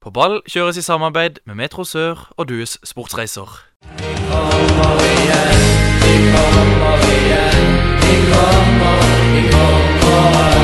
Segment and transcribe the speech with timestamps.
[0.00, 3.64] På ball kjøres i samarbeid med Metro Sør og Dues Sportsreiser.
[9.58, 10.57] Publikum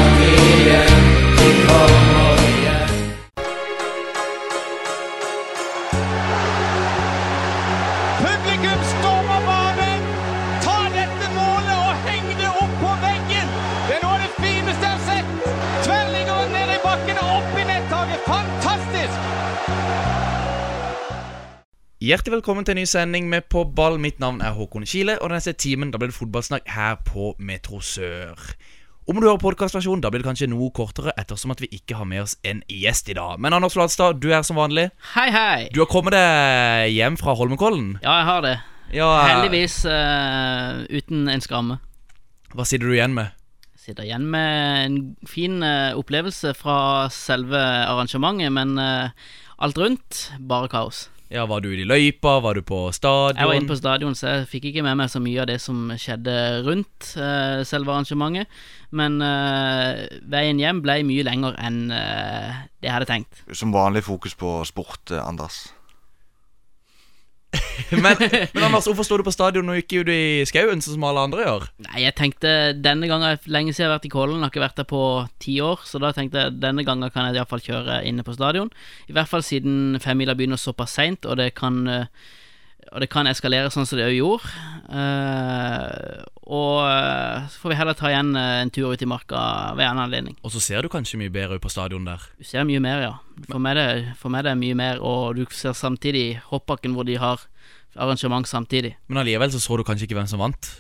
[22.05, 23.95] Hjertelig velkommen til en ny sending med På ball.
[24.03, 27.31] Mitt navn er Håkon Kile, og den neste timen da blir det fotballsnakk her på
[27.41, 28.35] Metro Sør.
[29.09, 32.05] Om du hører podkastversjonen, da blir det kanskje noe kortere, ettersom at vi ikke har
[32.11, 33.39] med oss en gjest i dag.
[33.41, 34.91] Men Anders Flatstad, du er som vanlig.
[35.15, 35.63] Hei, hei.
[35.73, 37.95] Du har kommet deg hjem fra Holmenkollen.
[38.03, 38.53] Ja, jeg har det.
[38.99, 41.79] Ja, Heldigvis uh, uten en skramme.
[42.53, 43.33] Hva sitter du igjen med?
[43.81, 49.09] Sitter igjen med en fin uh, opplevelse fra selve arrangementet, men uh,
[49.57, 51.07] alt rundt bare kaos.
[51.35, 52.39] Ja, Var du i løypa?
[52.41, 53.41] Var du på stadion?
[53.41, 55.57] Jeg var inne på stadion, så jeg fikk ikke med meg så mye av det
[55.63, 58.61] som skjedde rundt uh, selve arrangementet.
[58.95, 63.43] Men uh, veien hjem ble mye lenger enn uh, det jeg hadde tenkt.
[63.51, 65.65] Som vanlig fokus på sport, Anders.
[68.05, 68.17] men,
[68.55, 71.25] men Anders, hvorfor står du på stadion og ikke ute i skauen, sånn som alle
[71.29, 71.67] andre gjør?
[71.87, 74.79] Nei, jeg tenkte denne gangen Lenge siden jeg har vært i Kollen, har ikke vært
[74.81, 75.03] der på
[75.43, 75.83] ti år.
[75.89, 78.73] Så da tenkte jeg denne gangen kan jeg iallfall kjøre inne på stadion.
[79.11, 82.33] I hvert fall siden femmila begynner såpass seint, og det kan eh,
[82.95, 84.51] Og det kan eskalere sånn som det òg gjorde.
[84.93, 89.89] Eh, og eh, så får vi heller ta igjen en tur ut i marka ved
[89.89, 90.37] en anledning.
[90.45, 92.23] Og så ser du kanskje mye bedre ut på stadion der.
[92.39, 93.15] Du ser mye mer, ja.
[93.49, 97.09] For meg, det, for meg det er mye mer, og du ser samtidig hoppbakken hvor
[97.09, 97.49] de har
[97.97, 98.95] arrangement samtidig.
[99.09, 100.71] Men allikevel så så du kanskje ikke hvem som vant.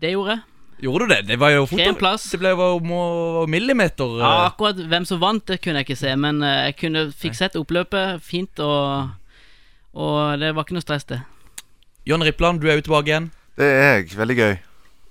[0.00, 0.46] Det gjorde jeg.
[0.80, 1.20] Gjorde du det?
[1.28, 4.16] Det var jo fort Det ble jo millimeter.
[4.20, 4.46] Ja, eh.
[4.48, 7.58] akkurat hvem som vant, det kunne jeg ikke se, men eh, jeg kunne fikk sett
[7.60, 9.12] oppløpet fint, og,
[9.92, 11.20] og det var ikke noe stress, det.
[12.08, 13.30] John Rippland, du er jo tilbake igjen.
[13.60, 14.16] Det er jeg.
[14.16, 14.54] Veldig gøy.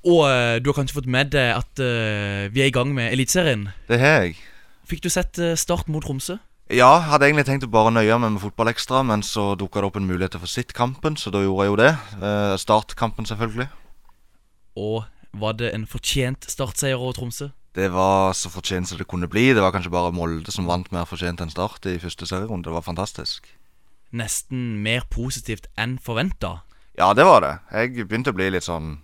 [0.09, 3.13] Og eh, du har kanskje fått med deg at uh, vi er i gang med
[3.13, 3.67] Eliteserien.
[3.91, 4.39] Det har jeg.
[4.89, 6.39] Fikk du sett Start mot Tromsø?
[6.69, 9.87] Ja, hadde egentlig tenkt å bare nøye meg med fotball ekstra, men så dukka det
[9.87, 11.93] opp en mulighet til å få sitt kampen, så da gjorde jeg jo det.
[12.21, 13.65] Eh, Startkampen, selvfølgelig.
[14.77, 15.07] Og
[15.41, 17.49] var det en fortjent startseier over Tromsø?
[17.73, 19.47] Det var så fortjent som det kunne bli.
[19.57, 22.69] Det var kanskje bare Molde som vant mer fortjent enn Start i første serierunde.
[22.69, 23.49] Det var fantastisk.
[24.13, 26.59] Nesten mer positivt enn forventa.
[27.01, 27.53] Ja, det var det.
[27.73, 28.99] Jeg begynte å bli litt sånn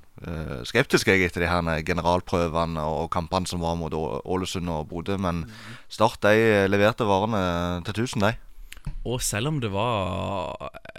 [0.66, 5.44] skeptisk jeg etter de her generalprøvene og kampene som var mot Ålesund og Bodø, men
[5.92, 8.34] Start de leverte varene til 1000, de.
[9.06, 10.56] Og selv om det var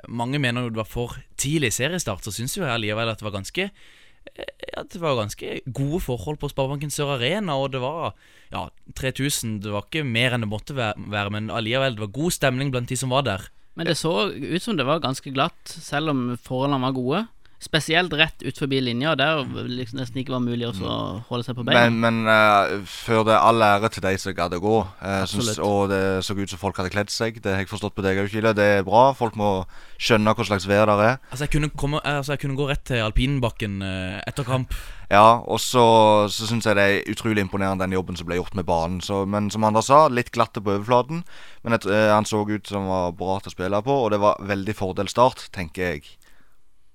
[0.09, 3.27] Mange mener jo det var for tidlig seriestart, så syns jo jeg allikevel at det
[3.27, 7.81] var ganske eh, ja, det var ganske gode forhold på Sparebanken Sør Arena, og det
[7.83, 8.15] var
[8.53, 9.61] ja, 3000.
[9.65, 12.91] Det var ikke mer enn det måtte være, men allikevel, det var god stemning blant
[12.93, 13.49] de som var der.
[13.77, 17.25] Men det så ut som det var ganske glatt, selv om forholdene var gode.
[17.57, 20.97] Spesielt rett ut forbi linja, der liksom nesten ikke var mulig også å
[21.31, 21.87] holde seg på beina.
[21.89, 24.75] Men, men uh, før det all ære til de som gadd å gå.
[25.01, 27.41] Uh, synes, og det så ut som folk hadde kledd seg.
[27.41, 28.53] Det har jeg forstått på deg òg, Kile.
[28.57, 29.09] Det er bra.
[29.17, 29.55] Folk må
[29.97, 31.17] skjønne hva slags vær det er.
[31.31, 34.77] Altså, jeg kunne, komme, altså, jeg kunne gå rett til alpinbakken uh, etter kamp.
[35.09, 35.87] Ja, og så,
[36.33, 39.01] så syns jeg det er utrolig imponerende den jobben som ble gjort med banen.
[39.05, 41.23] Så, men som Anders sa, litt glatte på overflaten.
[41.65, 44.21] Men et, eh, han så ut som var bra til å spille på, og det
[44.23, 46.17] var veldig fordel start, tenker jeg.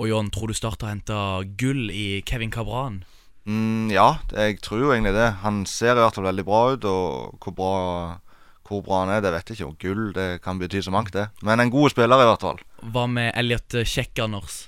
[0.01, 1.15] Og John, tror du Start har henta
[1.61, 3.03] gull i Kevin Cabran?
[3.45, 5.27] Mm, ja, jeg tror jo egentlig det.
[5.43, 7.73] Han ser i hvert fall veldig bra ut, og hvor bra,
[8.65, 9.69] hvor bra han er, det vet jeg ikke.
[9.69, 11.27] Og gull, det kan bety så mangt, det.
[11.45, 12.61] Men en god spiller, i hvert fall.
[12.81, 14.63] Hva med Elliot Kjekk, Anders?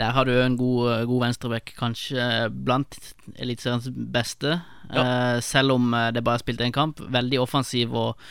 [0.00, 2.96] Der har du en god, god venstreback, kanskje blant
[3.36, 4.62] Eliteseriens beste.
[4.88, 7.02] Eh, selv om eh, det bare er spilt én kamp.
[7.04, 8.30] Veldig offensiv og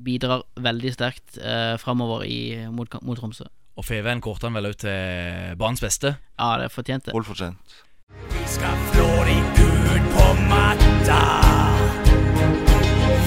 [0.00, 2.24] bidrar veldig sterkt eh, framover
[2.72, 3.50] mot, mot Tromsø.
[3.76, 6.14] Og Feven kårte han vel ut til banens beste.
[6.38, 7.14] Ja, det er fortjent, det.
[7.14, 7.80] Fullfortjent.
[8.30, 11.22] Vi skal flå de Gud på matta.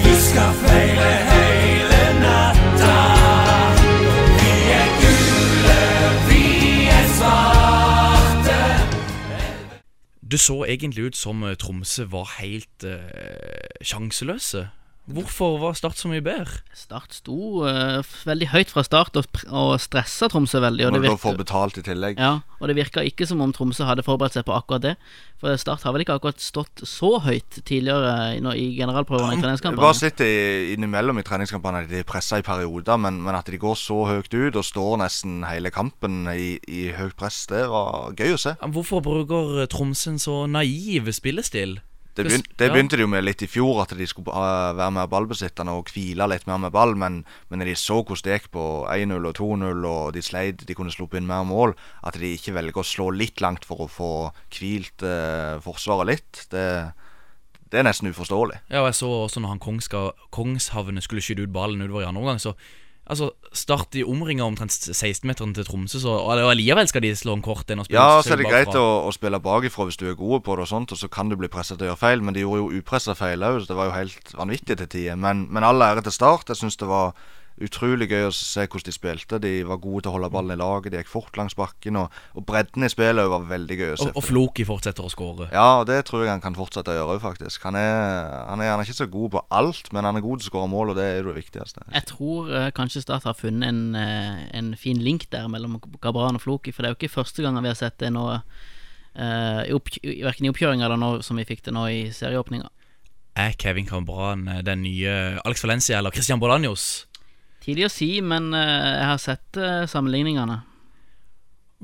[0.04, 2.94] Vi skal feile hele natta.
[4.38, 5.76] Vi er gule,
[6.30, 6.42] vi
[6.96, 8.58] er svarte.
[10.32, 14.68] Det så egentlig ut som Tromsø var helt eh, sjanseløse.
[15.08, 16.58] Hvorfor var Start så mye bedre?
[16.76, 20.84] Start sto uh, veldig høyt fra start og, og stressa Tromsø veldig.
[20.84, 22.20] Og Må det, virka, da få betalt i tillegg.
[22.20, 24.94] ja, og det virka ikke som om Tromsø hadde forberedt seg på akkurat det.
[25.40, 29.80] For Start har vel ikke akkurat stått så høyt tidligere i, generalprøvene i treningskampene.
[29.80, 33.80] bare sitter innimellom i treningskampene de er pressa i perioder, men, men at de går
[33.80, 38.36] så høyt ut og står nesten hele kampen i, i høyt press, det var gøy
[38.36, 38.58] å se.
[38.76, 41.78] Hvorfor bruker Tromsø en så naiv spillestil?
[42.18, 45.06] Det, begynte, det begynte de jo med litt i fjor, at de skulle være mer
[45.10, 46.96] ballbesittende og hvile litt mer med ball.
[46.98, 50.64] Men, men når de så hvordan det gikk på 1-0 og 2-0, og de sleit,
[50.66, 53.86] de kunne sluppet inn mer mål, at de ikke velger å slå litt langt for
[53.86, 54.10] å få
[54.58, 56.66] hvilt eh, forsvaret litt, det,
[57.70, 58.64] det er nesten uforståelig.
[58.66, 60.02] Ja, og jeg så også når han Kongska,
[60.34, 62.56] Kongshavne skulle skyte ut ballen utover i andre omgang, så
[63.08, 67.44] Altså, Start i omringa omtrent 16-meteren til Tromsø, så og allikevel skal de slå en
[67.44, 70.04] kort en og spille Ja, så er det greit å, å spille bakifra hvis du
[70.10, 72.02] er god på det, og sånt, og så kan du bli presset til å gjøre
[72.02, 72.24] feil.
[72.24, 75.16] Men de gjorde jo upressa feil òg, så det var jo helt vanvittig til tider.
[75.20, 76.52] Men, men all ære til Start.
[76.52, 77.16] Jeg syns det var
[77.64, 79.40] utrolig gøy å se hvordan de spilte.
[79.42, 81.98] De var gode til å holde ballen i laget, de gikk fort langs bakken.
[82.00, 84.08] Og, og bredden i spillet var veldig gøy å se.
[84.10, 85.50] Og, og Floki fortsetter å skåre.
[85.54, 87.66] Ja, det tror jeg han kan fortsette å gjøre òg, faktisk.
[87.68, 87.92] Han er,
[88.48, 90.52] han, er, han er ikke så god på alt, men han er god til å
[90.52, 91.86] skåre mål, og det er jo det viktigste.
[91.94, 96.38] Jeg tror uh, kanskje Start har funnet en, uh, en fin link der mellom Gabran
[96.38, 99.60] og Floki, for det er jo ikke første gang vi har sett det nå, uh,
[99.66, 102.70] i opp, verken i oppkjøringa eller nå som vi fikk det nå i serieåpninga.
[103.38, 107.07] Er Kevin Cabran eh, den nye Alex Valencia eller Christian Bolanjos?
[107.68, 110.62] Tidlig å si, men eh, jeg har sett eh, sammenligningene.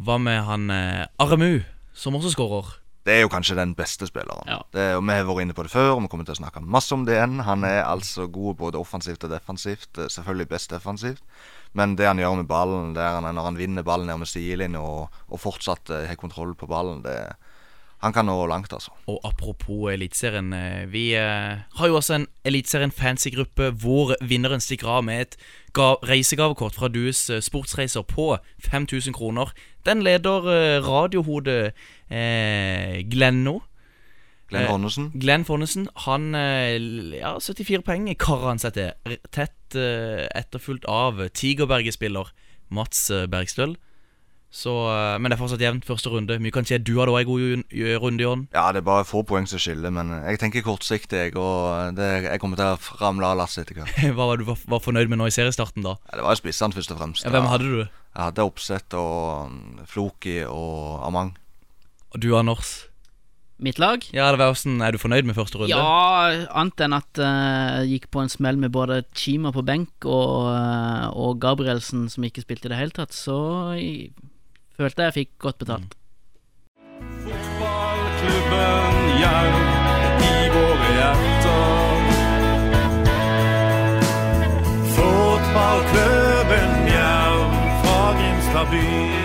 [0.00, 1.58] Hva med han eh, Aremu,
[1.92, 2.70] som også skårer?
[3.04, 4.48] Det er jo kanskje den beste spilleren.
[4.48, 4.62] Ja.
[4.72, 6.62] Det, og Vi har vært inne på det før, og vi kommer til å snakke
[6.64, 7.42] masse om det igjen.
[7.44, 9.90] Han er altså god både offensivt og defensivt.
[10.00, 11.20] eh, Selvfølgelig best defensivt.
[11.76, 14.30] Men det han gjør med ballen, det er han, når han vinner ballen ned med
[14.30, 17.34] sidelinja og, og fortsatt har kontroll på ballen, det
[18.04, 18.92] Han kan nå langt, altså.
[19.08, 20.50] Og apropos Eliteserien,
[20.92, 25.36] vi eh, har jo også en Eliteserien fancy-gruppe hvor vinneren stikker av med et
[25.78, 29.52] reisegavekort fra Dues eh, Sportsreiser på 5000 kroner.
[29.86, 31.72] Den leder eh, radiohodet
[32.10, 33.60] eh, Glenno.
[34.48, 36.76] Glenn Eh, Glenn Fonnesen, han eh,
[37.18, 39.16] Ja, 74 poeng karer han seg til.
[39.32, 42.30] Tett eh, etterfulgt av Tigerberget-spiller
[42.74, 43.76] Mats eh, Bergstøl.
[44.54, 46.36] Så, eh, men det er fortsatt jevnt første runde.
[46.38, 46.78] Mye kan skje.
[46.78, 48.46] Du hadde òg en god runde, Jon.
[48.54, 51.34] Ja, det er bare få poeng som skiller, men jeg tenker kortsiktig, jeg.
[51.34, 53.98] Og det, jeg kommer til å ramle av lasset etter hvert.
[54.16, 55.96] Hva var du var, var fornøyd med nå i seriestarten, da?
[56.06, 57.26] Ja, det var jo spissene, først og fremst.
[57.26, 57.78] Ja, hvem hadde du?
[58.14, 61.34] Jeg hadde Oppsett og mm, Floki og Amang.
[62.14, 62.84] Og du, Anders?
[63.58, 64.02] Mitt lag?
[64.14, 65.74] Ja, det var hvordan, Er du fornøyd med første runde?
[65.74, 70.06] Ja, annet enn at eh, uh, gikk på en smell med både Chima på benk
[70.06, 73.36] og, uh, og Gabrielsen som ikke spilte i det hele tatt, så
[73.78, 74.10] jeg,
[74.78, 75.94] følte jeg fikk godt betalt.
[77.24, 79.56] Fotballklubben Jerv
[80.28, 81.98] i våre hjerter.
[84.96, 89.23] Fotballklubben Jerv fra Grimstad by.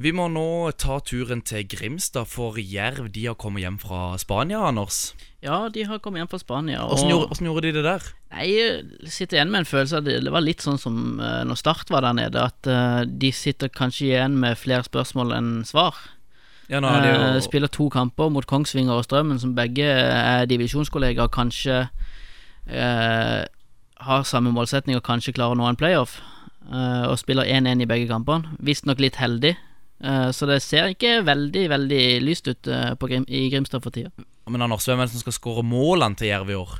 [0.00, 4.62] Vi må nå ta turen til Grimstad, for Jerv de har kommet hjem fra Spania,
[4.64, 5.10] Anders.
[5.44, 6.86] Ja, de har kommet hjem fra Spania.
[6.86, 8.06] Og, Åssen gjorde, hvordan gjorde de det der?
[8.32, 11.42] Nei, jeg sitter igjen med en følelse av det, det var litt sånn som eh,
[11.44, 15.54] når Start var der nede, at eh, de sitter kanskje igjen med flere spørsmål enn
[15.68, 16.00] svar.
[16.72, 20.48] Ja, nå de Eh, jo spiller to kamper mot Kongsvinger og Strømmen, som begge er
[20.48, 21.82] divisjonskollegaer, kanskje
[22.72, 23.40] eh,
[24.08, 26.22] har samme målsetning og kanskje klarer å nå en playoff.
[26.70, 28.54] og spiller 1-1 i begge kampene.
[28.62, 29.56] Visstnok litt heldig.
[30.04, 33.94] Eh, så det ser ikke veldig veldig lyst ut eh, på Grim i Grimstad for
[33.94, 34.12] tida.
[34.50, 36.78] Men Anders, hvem er det som skal skåre målene til Jerv i år?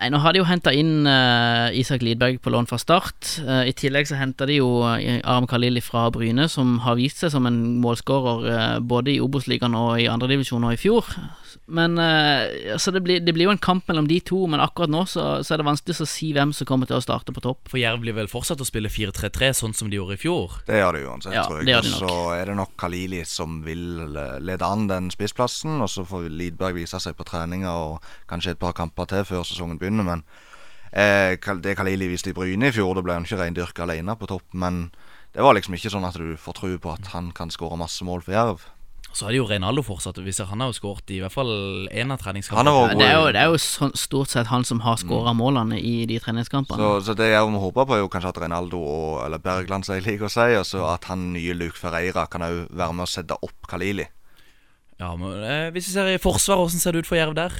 [0.00, 3.34] Nei, Nå har de jo henta inn uh, Isak Lidberg på lån fra start.
[3.44, 7.34] Uh, I tillegg så henta de jo Aram Khalili fra Bryne, som har vist seg
[7.34, 11.10] som en målskårer uh, både i Obos-ligaen og i andredivisjon og i fjor.
[11.70, 14.90] Men uh, Så det blir, det blir jo en kamp mellom de to, men akkurat
[14.90, 17.42] nå så, så er det vanskelig å si hvem som kommer til å starte på
[17.44, 17.70] topp.
[17.70, 20.58] For Jerv blir vel fortsatt å spille 4-3-3, sånn som de gjorde i fjor?
[20.66, 21.78] Det gjør de uansett, Ja, tror jeg.
[21.78, 25.78] Og så er det nok Khalili som vil eh, lede an den spissplassen.
[25.80, 29.46] Og så får Lidberg vise seg på treninger og kanskje et par kamper til før
[29.46, 30.06] sesongen begynner.
[30.06, 30.26] Men
[30.90, 34.30] eh, det Khalili viste i Bryne i fjor, da ble han ikke reindyrka alene på
[34.30, 34.48] topp.
[34.58, 34.88] Men
[35.34, 38.04] det var liksom ikke sånn at du får tro på at han kan skåre masse
[38.06, 38.66] mål for Jerv.
[39.12, 40.20] Så er det jo Reinaldo fortsatt.
[40.22, 41.50] Vi ser Han har jo skåret i hvert fall
[41.90, 42.70] én av treningskampene.
[42.70, 45.80] Ja, Det er jo, det er jo sånn, stort sett han som har skåra målene
[45.80, 46.78] i de treningskampene.
[46.78, 49.86] Så, så det jeg må håpe på, er jo kanskje at Reinaldo og, eller Bergland,
[49.86, 52.96] som jeg liker å si, og så at han nye Luke Ferreira kan òg være
[52.96, 54.06] med å sette opp Kalili.
[55.00, 57.54] Ja, men eh, Hvis vi ser i forsvaret, hvordan ser det ut for Jerv der?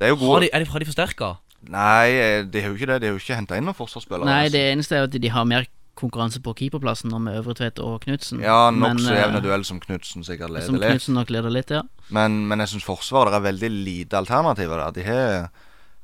[0.00, 1.34] Det er jo Har de, er de, har de forsterka?
[1.70, 3.02] Nei, eh, de har jo ikke det.
[3.02, 4.28] De har jo ikke henta inn noen forsvarsspillere.
[4.28, 4.56] Nei, altså.
[4.56, 5.68] det eneste er at de har mer
[5.98, 8.40] konkurranse på keeperplassen nå med Øvretvedt og Knutsen.
[8.44, 10.90] Ja, nokså eh, jevne duell som Knutsen sikkert Som leder litt.
[10.90, 11.82] Knudsen nok leder litt, ja.
[12.10, 14.94] Men, men jeg syns Forsvaret er veldig lite alternativer der.
[14.96, 15.50] De har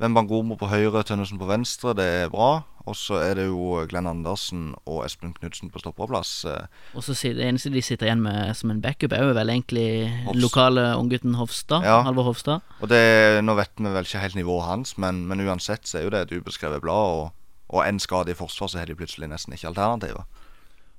[0.01, 1.95] Wembangomo på høyre, Tønnesen på venstre.
[1.97, 2.65] Det er bra.
[2.87, 6.45] Og så er det jo Glenn Andersen og Espen Knutsen på stopperplass.
[6.47, 9.51] Eh, Og så det eneste de sitter igjen med som en backup, er jo vel
[9.51, 9.87] egentlig
[10.29, 10.39] Hofst.
[10.45, 11.83] lokale unggutten Hofstad.
[11.83, 12.03] Ja.
[12.07, 12.61] Halvor Hofstad.
[12.81, 16.07] Og det, Nå vet vi vel ikke helt nivået hans, men, men uansett så er
[16.07, 17.17] jo det et ubeskrevet blad.
[17.17, 17.33] Og,
[17.69, 20.25] og en skade i forsvar, så har de plutselig nesten ikke alternativer.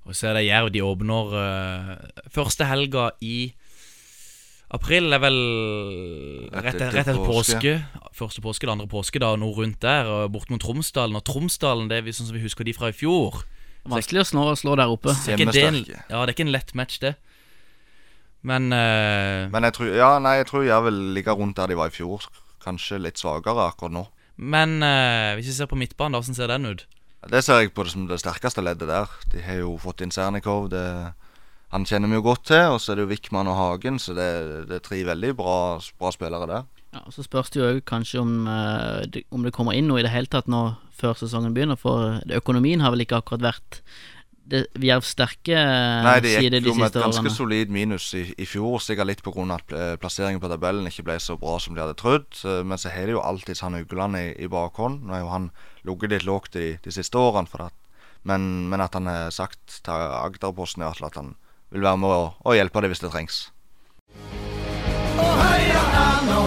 [0.08, 0.70] Og så er det Jerv.
[0.72, 1.96] De åpner uh,
[2.32, 3.54] første helga i
[4.72, 5.38] April er vel
[6.52, 7.56] Rett rett, etter rett etter påske.
[7.56, 8.12] påske.
[8.18, 10.08] Første påske, det andre påske, da, noe rundt der.
[10.12, 11.16] og Bort mot Tromsdalen.
[11.16, 13.44] Og Tromsdalen, det er vi sånn som vi husker de fra i fjor.
[13.88, 15.14] Vanskelig å slå, slå der oppe.
[15.24, 17.14] Det er ikke, en- ja, det er ikke en lett match, det.
[18.48, 21.80] Men uh, Men jeg tror, ja, nei, jeg tror jeg vil ligge rundt der de
[21.80, 22.28] var i fjor.
[22.64, 24.04] Kanskje litt svakere akkurat nå.
[24.38, 26.86] Men eh, hvis vi ser på midtbanen, da, hvordan ser den ut?
[27.28, 29.14] Det ser jeg på det som det sterkeste leddet der.
[29.34, 30.70] De har jo fått inn Sernikov.
[30.72, 30.84] Det,
[31.74, 32.76] han kjenner vi jo godt til.
[32.76, 34.30] Og så er det jo Wickman og Hagen, så det,
[34.70, 35.58] det er tre veldig bra,
[36.00, 36.68] bra spillere der.
[36.96, 40.00] Ja, og Så spørs det jo kanskje om, eh, det, om det kommer inn noe
[40.00, 43.82] i det hele tatt nå før sesongen begynner, for økonomien har vel ikke akkurat vært
[44.52, 47.34] det Jervs sterke eh, Nei, det gikk de jo med et ganske årene.
[47.36, 49.46] solid minus i, i fjor, sikkert litt pga.
[49.56, 52.30] at eh, plasseringen på tabellen ikke ble så bra som de hadde trodd.
[52.68, 55.04] Men så har de jo alltid han Ugland i, i bakhånd.
[55.04, 55.52] Nå har jo han
[55.88, 57.76] ligget litt lågt de, de siste årene, for at,
[58.28, 61.36] men, men at han har sagt til Agderposten i at han
[61.72, 63.44] vil være med å, og hjelpe dem hvis det trengs.
[65.18, 66.42] Og heia Erna,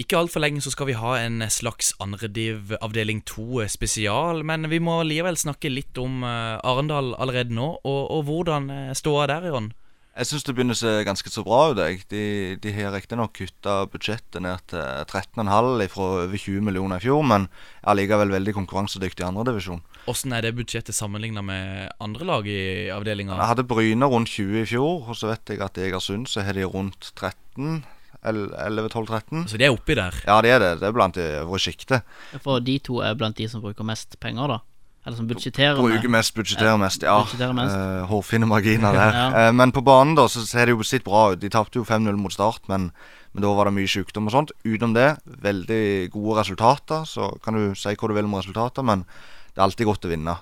[0.00, 4.82] ikke altfor lenge så skal vi ha en slags andrediv avdeling 2 spesial, men vi
[4.82, 9.52] må likevel snakke litt om eh, Arendal allerede nå, og, og hvordan står det der,
[9.54, 9.74] Jon.
[10.16, 12.04] Jeg syns det begynner å se ganske så bra ut.
[12.08, 17.20] De, de har riktignok kutta budsjettet ned til 13,5 fra over 20 millioner i fjor,
[17.20, 19.82] men er allikevel veldig konkurransedyktig i andredivisjon.
[20.06, 23.36] Hvordan er det budsjettet sammenligna med andre lag i avdelinga?
[23.36, 26.46] Jeg hadde Bryne rundt 20 i fjor, og så vet jeg at i Egersund så
[26.48, 27.84] har de rundt 13.
[28.26, 29.46] 11-12-13.
[29.50, 30.16] Så de er oppi der.
[30.26, 30.72] Ja, det er det.
[30.80, 32.06] Det er blant de øvre sjiktet.
[32.44, 34.62] For de to er blant de som bruker mest penger, da.
[35.06, 37.04] Eller som budsjetterer Bruker mest, budsjetterer mest.
[37.06, 37.20] Ja.
[37.22, 37.76] Budgeterer mest.
[37.78, 39.14] Uh, hårfine marginer der.
[39.14, 39.26] Ja.
[39.46, 41.40] uh, men på banen da så ser det jo sitt bra ut.
[41.42, 42.88] De tapte jo 5-0 mot Start, men,
[43.32, 44.54] men da var det mye sykdom og sånt.
[44.66, 45.12] Utenom det,
[45.46, 47.06] veldig gode resultater.
[47.06, 50.10] Så kan du si hva du vil om resultater, men det er alltid godt å
[50.10, 50.34] vinne.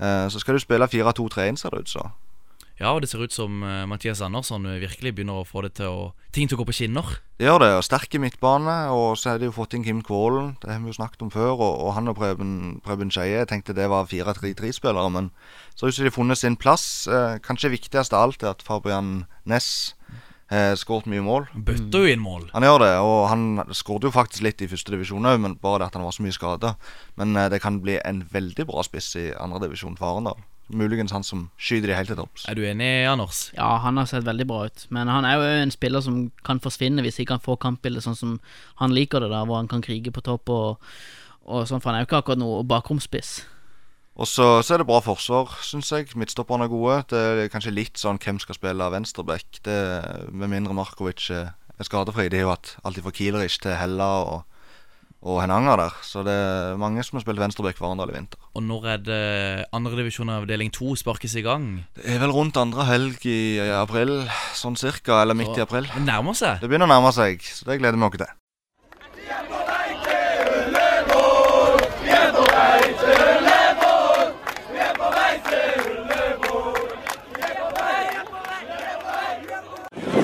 [0.00, 2.08] Uh, så skal du spille 4-2-3-1, ser det ut så.
[2.78, 5.72] Ja, og det ser ut som eh, Mathias Andersson eh, virkelig begynner å få det
[5.80, 6.02] til å
[6.34, 7.16] ting til å gå på skinner.
[7.38, 7.70] Det gjør det.
[7.74, 8.76] og Sterke midtbane.
[8.94, 10.52] Og så har de jo fått inn Kim Kvålen.
[10.62, 11.56] Det har vi jo snakket om før.
[11.56, 12.52] Og, og han og Preben,
[12.84, 15.10] Preben Skeie tenkte det var 4-3-3-spillere.
[15.14, 15.32] Men
[15.74, 17.08] så har de funnet sin plass.
[17.10, 19.96] Eh, kanskje viktigst av alt er at Fabian Næss
[20.48, 21.48] har skåret mye mål.
[21.52, 22.46] Bøtter jo inn mål.
[22.54, 23.42] Han gjør det, og han
[23.76, 26.24] skåret jo faktisk litt i første divisjon òg, men bare det at han var så
[26.24, 26.76] mye skada.
[27.20, 30.40] Men eh, det kan bli en veldig bra spiss i andre divisjon for Arendal.
[30.68, 32.46] Muligens han som skyter de helt til topps.
[32.48, 33.48] Er du enig, Anders?
[33.56, 34.86] Ja, han har sett veldig bra ut.
[34.94, 38.18] Men han er jo en spiller som kan forsvinne hvis ikke han får kampbildet sånn
[38.18, 38.34] som
[38.82, 40.90] han liker det, da hvor han kan krige på topp og,
[41.48, 43.38] og sånn, for han er jo ikke akkurat noe bakromspiss.
[44.18, 46.10] Og så, så er det bra forsvar, syns jeg.
[46.18, 46.98] Midtstopperne er gode.
[47.12, 49.62] Det er kanskje litt sånn hvem skal spille venstreback.
[49.62, 49.78] Det
[50.34, 52.28] Med mindre Markovic er er skadefri.
[52.28, 54.57] Det er jo at alt fra Kielerich til Hella og,
[55.22, 55.94] og Henanger der.
[56.06, 58.38] Så det er mange som har spilt venstreback for Arendal i vinter.
[58.54, 59.22] Og når er det
[59.74, 61.84] andredivisjon avdeling 2 sparkes i gang?
[61.96, 64.20] Det er vel rundt andre helg i, i april,
[64.54, 65.22] sånn cirka.
[65.22, 65.88] Eller midt i april.
[65.94, 66.62] Det nærmer seg.
[66.62, 68.34] Det begynner å nærme seg, så det gleder vi oss til.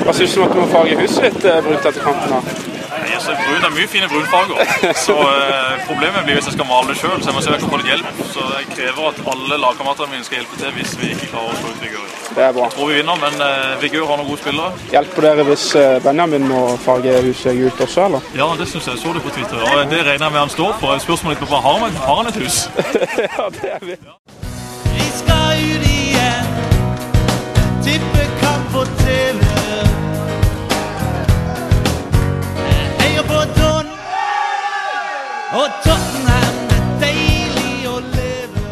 [0.05, 2.35] Hva syns du om at du må farge huset ditt eh, brunt etter kampen?
[2.37, 2.74] her?
[3.25, 4.59] Ser brun, er mye fine brunfarger.
[5.07, 7.63] Så eh, Problemet blir hvis jeg skal male det sjøl, så jeg må om jeg
[7.63, 8.21] kan få litt hjelp.
[8.35, 11.59] Så jeg krever at alle lagkameratene mine skal hjelpe til hvis vi ikke klarer å
[11.63, 12.07] slå ut Vigør.
[12.35, 12.69] Det er bra.
[12.69, 14.87] Jeg Tror vi vinner, men eh, Vigør har noen gode spillere.
[14.93, 18.33] Hjelper dere hvis eh, Benjamin må farge huset gult også, eller?
[18.37, 19.01] Ja, det syns jeg.
[19.01, 19.65] Så det på Twitter.
[19.65, 21.05] Og det regner jeg med han står for.
[21.09, 22.65] Spørsmålet er han, har han et hus?
[23.39, 24.01] ja, det er vi.
[24.03, 24.44] Vi
[35.55, 36.57] og Tottenham.
[36.75, 38.63] Er deilig å leve.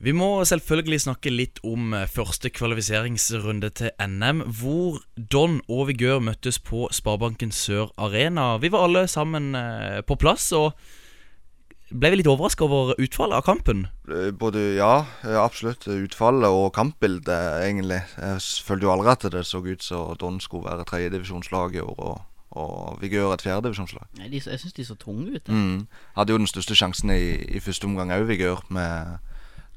[0.00, 6.22] Vi må selvfølgelig snakke litt om eh, første kvalifiseringsrunde til NM, hvor Don og Vigør
[6.22, 8.54] møttes på Sparebanken Sør Arena.
[8.62, 10.78] Vi var alle sammen eh, på plass, og
[11.90, 13.88] ble vi litt overraska over utfallet av kampen.
[14.06, 14.94] Eh, Både ja,
[15.42, 15.90] absolutt.
[15.90, 18.04] Utfallet og kampbildet, egentlig.
[18.14, 21.96] Jeg følte jo aldri at det så ut som Don skulle være tredjedivisjonslag i år,
[21.98, 24.06] og, og Vigør et fjerdedivisjonslag.
[24.18, 25.48] Jeg syns de så tunge ut.
[25.48, 25.86] Mm.
[26.16, 28.64] Hadde jo den største sjansen i, i første omgang òg, Vigør.
[28.68, 29.18] Med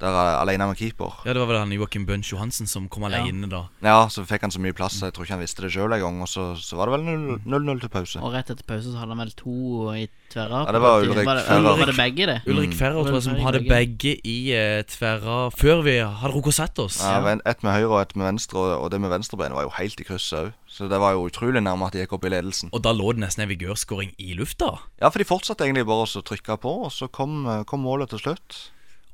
[0.04, 1.14] Der er alene med keeper.
[1.24, 3.62] Ja, Det var vel han Joakim Bunch Johansen som kom alene da.
[3.86, 6.20] Ja, så fikk han så mye plass, jeg tror ikke han visste det sjøl engang.
[6.26, 8.20] Og så, så var det vel 0-0 til pause.
[8.20, 10.66] Og rett etter pause så hadde han vel to i tverra.
[10.68, 11.70] Ja, det var Ulrik var Ferrer.
[11.80, 12.38] var det begge, det?
[12.52, 14.16] Ulrik Ferrer tror jeg som hadde begge.
[14.28, 17.00] i eh, tverra før vi hadde rukket å sette oss.
[17.00, 19.68] Ja, men Ett med høyre og ett med venstre, og, og det med venstrebeinet var
[19.68, 20.52] jo helt i krysset òg.
[20.74, 22.72] Så det var jo utrolig nærme at de gikk opp i ledelsen.
[22.74, 24.72] Og da lå det nesten en vigørskåring i lufta.
[25.00, 28.10] Ja, for de fortsatte egentlig bare å trykke på, og så kom, eh, kom målet
[28.10, 28.64] til slutt.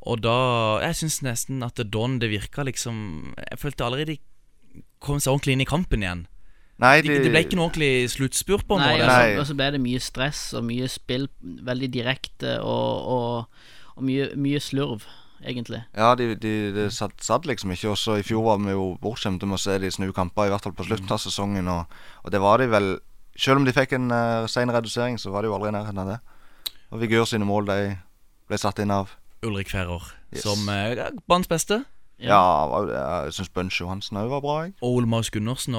[0.08, 4.20] Og da Jeg syns nesten at Don det virka liksom Jeg følte allerede de
[5.04, 6.26] kom seg ordentlig inn i kampen igjen.
[6.80, 9.72] Nei, Det, det ble ikke noe ordentlig sluttspurt på Nei, og så- og så ble
[9.72, 13.48] det mye stress og mye spill, veldig direkte og, og,
[13.98, 15.04] og mye, mye slurv,
[15.44, 15.82] egentlig.
[15.96, 17.92] Ja, de, de, det satt, satt liksom ikke.
[17.96, 20.64] Også i fjor var vi jo bortskjemte med å se de snu kamper, i hvert
[20.64, 21.68] fall på slutten av sesongen.
[21.68, 21.86] Og,
[22.24, 23.00] og det var de vel
[23.40, 26.00] Selv om de fikk en uh, sen redusering, så var de jo aldri i nærheten
[26.04, 26.20] av det.
[26.92, 27.78] Og Vigør sine mål de
[28.50, 29.14] ble satt inn av
[29.46, 30.44] Ulrik Ferrer Yes.
[30.44, 31.84] som eh, banens beste.
[32.20, 32.38] Ja,
[33.24, 34.56] jeg syns Bunch Johansen òg var bra.
[34.66, 34.74] Jeg.
[34.84, 35.76] Og Ole Marius Gundersen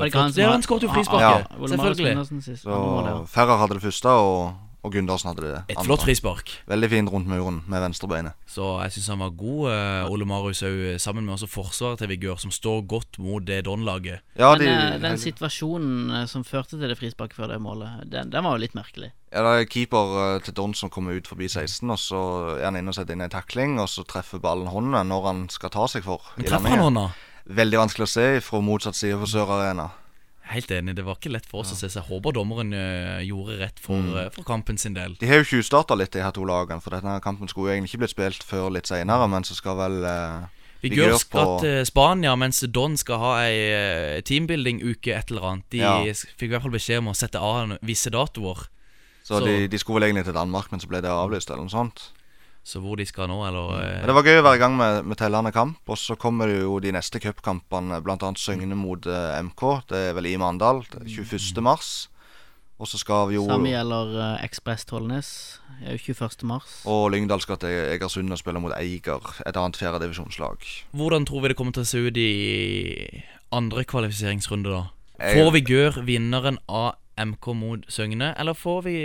[0.00, 1.58] det ikke han Ja, skåret jo Ja, frisparket.
[1.60, 2.58] Ole Selvfølgelig.
[2.58, 3.26] Så.
[3.28, 4.54] Ferrer hadde det første, og,
[4.88, 5.84] og Gundersen hadde det Et andre.
[5.86, 6.50] flott frispark.
[6.72, 8.34] Veldig fint rundt muren med venstrebeinet.
[8.48, 12.08] Så jeg syns han var god, eh, Ole Marius òg, sammen med også forsvaret til
[12.10, 14.20] Vigør, som står godt mot det Don-laget.
[14.38, 18.08] Ja, Men de, eh, den situasjonen eh, som førte til det frisparket før det målet,
[18.10, 19.12] den, den var jo litt merkelig.
[19.32, 22.20] ja, det er keeper eh, til Don som kommer ut forbi 16, og så
[22.58, 25.48] er han inne og setter inn en takling, og så treffer ballen hånda når han
[25.52, 26.22] skal ta seg for.
[26.36, 27.06] Men Treffer han hånda?
[27.48, 29.90] Veldig vanskelig å se fra motsatt side på Sør Arena.
[30.48, 31.88] Helt enig, det var ikke lett for oss å se.
[31.92, 32.02] seg.
[32.08, 34.14] håper dommeren uh, gjorde rett for, Mm.
[34.16, 35.14] uh, for kampen sin del.
[35.20, 36.80] De har jo tjuvstarta litt, de her to lagene.
[36.80, 39.76] For denne kampen skulle jo egentlig ikke blitt spilt før litt seinere, men så skal
[39.76, 40.46] vel uh,
[40.80, 45.64] Vigør skal til Spania, mens Don skal ha ei eh, teambuilding-uke et eller annet.
[45.74, 45.96] De Ja.
[46.14, 48.68] fikk i hvert fall beskjed om å sette av visse datoer.
[49.24, 51.64] Så, Så- de, de skulle vel egentlig til Danmark, men så ble det avlyst, eller
[51.66, 52.12] noe sånt.
[52.68, 54.98] Så hvor de skal nå, eller eh, det var gøy å være i gang med,
[55.08, 55.80] med tellende kamp.
[55.88, 58.32] Og så kommer det jo de neste cupkampene, bl.a.
[58.36, 59.64] Søgne mot eh, MK.
[59.88, 60.82] Det er vel i Mandal.
[60.92, 61.62] det er 21.
[61.64, 61.92] mars.
[62.78, 65.30] Og så skal vi jo Samme gjelder uh, Ekspress Tollnes.
[65.80, 66.44] Det er jo 21.
[66.46, 66.76] mars.
[66.86, 70.68] Og Lyngdal skal til Egersund og spille mot Eiger, et annet fjerdedivisjonslag.
[70.92, 72.30] Hvordan tror vi det kommer til å se ut i
[73.50, 74.84] andre kvalifiseringsrunde, da?
[75.18, 78.98] Får vi Gør vinneren av MK mot Søgne, eller får vi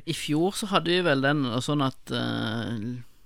[0.00, 2.72] I fjor så hadde vi vel den sånn at uh,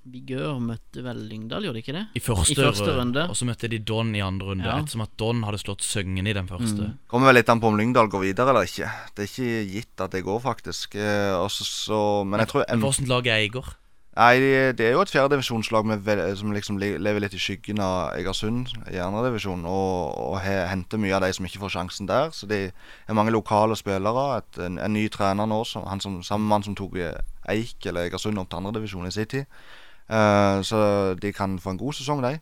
[0.05, 2.07] Vigør møtte vel Lyngdal, gjorde de ikke det?
[2.19, 3.27] i første, I første runde.
[3.31, 4.79] Og så møtte de Don i andre runde, Ja.
[4.81, 6.89] ettersom at Don hadde slått Søgne i den første.
[6.89, 6.99] Mm.
[7.09, 8.91] Kommer vel litt an på om Lyngdal går videre eller ikke.
[9.15, 10.97] Det er ikke gitt at det går, faktisk.
[11.39, 13.77] Også, så- men jeg tror Hvilket lag er Eiger?
[14.15, 14.37] Nei,
[14.77, 18.99] det er jo et fjerdedivisjonslag med som liksom lever litt i skyggen av Egersund i
[19.01, 22.29] andredivisjon, og, og he, henter mye av de som ikke får sjansen der.
[22.29, 22.75] Så det
[23.09, 24.37] er mange lokale spillere.
[24.43, 27.15] Et, en, en ny trener nå, som, han som, samme mann som tok eh,
[27.49, 29.47] Eik eller Egersund opp til andredivisjon i sin tid.
[30.13, 30.79] Eh, så
[31.23, 32.39] de kan få en god sesong, de.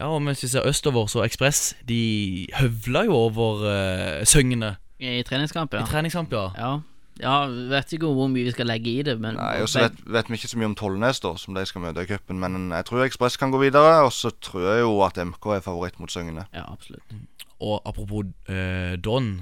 [0.00, 5.22] Ja, og mens vi ser østover, så Ekspress De høvla jo over uh, Søgne I
[5.26, 5.82] treningskamp, ja.
[5.82, 6.50] i treningskamp, ja.
[6.58, 6.76] ja.
[7.18, 9.96] Ja, vet ikke hvor mye vi skal legge i det, men Nei, og så vet,
[10.06, 12.38] vet vi ikke så mye om Tollnes, da, som de skal møte i cupen.
[12.38, 15.64] Men jeg tror Ekspress kan gå videre, og så tror jeg jo at MK er
[15.64, 16.46] favoritt mot Søgne.
[16.54, 17.16] Ja, absolutt.
[17.58, 19.32] Og apropos eh, Don,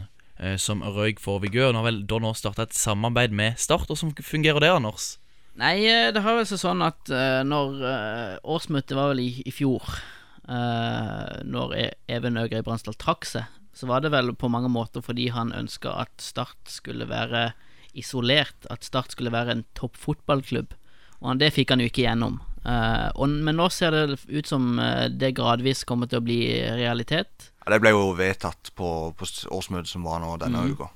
[0.41, 1.75] eh, som røyk for Vigør.
[1.75, 3.93] Nå har vel Don også starta et samarbeid med Start.
[3.93, 5.19] Som fungerer det, Anders?
[5.57, 9.29] Nei, eh, det har vel seg sånn at uh, når uh, årsmøtet var vel i,
[9.49, 9.81] i fjor,
[10.51, 15.05] uh, når E- Even Øgrei Bransdal trakk seg, så var det vel på mange måter
[15.05, 17.51] fordi han ønska at Start skulle være
[17.97, 20.77] isolert, at Start skulle være en topp fotballklubb.
[21.23, 22.39] Og han- det fikk han jo ikke gjennom.
[22.67, 24.75] Og, men nå ser det ut som
[25.13, 26.39] det gradvis kommer til å bli
[26.77, 27.51] realitet.
[27.63, 30.89] Ja, det ble jo vedtatt på, på årsmøtet som var nå denne uka.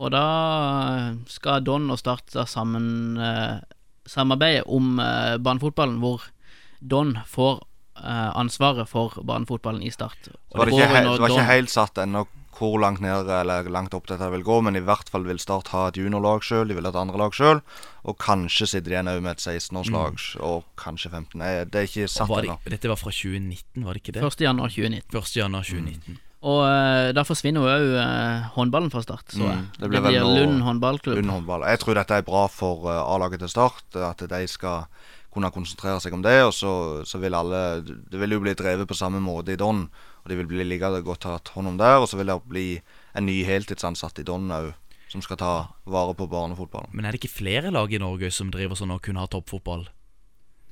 [0.00, 0.24] Og da
[1.28, 3.20] skal Don og Start da sammen
[4.10, 6.26] eh, samarbeide om eh, barnefotballen, hvor
[6.80, 7.62] Don får
[8.02, 10.18] eh, ansvaret for barnefotballen i Start.
[10.26, 12.26] Så var det, ikke, he, det var ikke helt satt ennå
[12.60, 15.70] hvor langt ned eller langt opp dette vil gå, men i hvert fall vil Start
[15.72, 17.62] ha et juniorlag sjøl, de vil ha et andre lag sjøl,
[18.04, 21.38] og kanskje sitter de igjen òg med et 16-årslag, og kanskje 15.
[21.40, 22.58] Nei, det er ikke satt ennå.
[22.66, 24.26] dette var fra 2019, var det ikke det?
[24.28, 24.44] 1.
[24.44, 25.22] januar 2019.
[25.22, 25.38] 1.
[25.40, 26.20] januar 2019.
[26.40, 29.28] Og uh, da forsvinner jo òg uh, håndballen fra Start.
[29.34, 31.16] Så Mm, det det blir Lund håndballklubb.
[31.20, 31.66] Lund håndball.
[31.68, 34.86] Jeg tror dette er bra for uh, A-laget til Start, at de skal
[35.30, 36.70] kunne konsentrere seg om det, og så,
[37.06, 39.84] så vil alle Det vil jo bli drevet på samme måte i Don,
[40.24, 42.66] og de vil bli like godt tatt hånd om der, og så vil det bli
[43.14, 44.72] en ny heltidsansatt i Don òg,
[45.12, 45.52] som skal ta
[45.84, 46.90] vare på barnefotballen.
[46.94, 49.86] Men er det ikke flere lag i Norge som driver sånn og kun har toppfotball?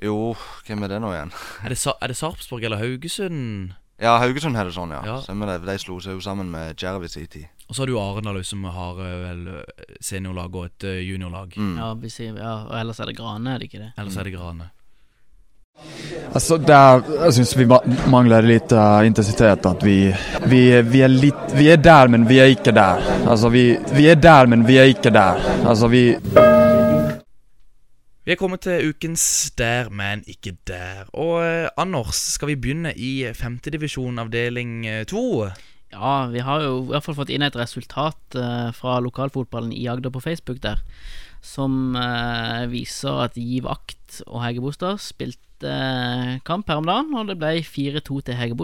[0.03, 0.35] Jo,
[0.67, 1.33] hvem er det nå igjen?
[1.67, 3.75] Er det, Sa er det Sarpsborg eller Haugesund?
[4.01, 5.01] Ja, Haugesund har det sånn, ja.
[5.07, 5.17] Ja.
[5.25, 5.57] Stemmer det.
[5.67, 7.49] De slo seg jo sammen med Jervis i tid.
[7.69, 11.57] Og så har du Arendal som har eh, vel eh, seniorlag og et eh, juniorlag.
[11.59, 11.73] Mm.
[11.83, 13.91] Ja, vi sier, ja, og ellers er det Grane, er det ikke det?
[13.99, 14.71] Ellers er det Grane.
[16.35, 17.83] Altså, där, jeg syns vi ma-
[18.29, 19.67] litt lite eh, intensitet.
[19.67, 20.15] At vi,
[20.47, 23.03] vi, vi, er litt vi er der, men vi er ikke der.
[23.29, 25.39] Altså, vi, vi er der, men vi er ikke der.
[25.67, 26.17] Altså, vi,
[28.29, 29.23] Vi er kommet til ukens
[29.57, 31.07] Der, men ikke der.
[31.17, 35.47] Og eh, Anders, skal vi begynne i femtedivisjon avdeling eh, to?
[35.95, 39.88] Ja, vi har jo i hvert fall fått inn et resultat eh, fra lokalfotballen i
[39.88, 40.85] Agder på Facebook der,
[41.41, 47.17] som eh, viser at Giv Akt og Hege Bostad spilte eh, kamp her om dagen,
[47.17, 48.61] og det ble 4-2 til Hege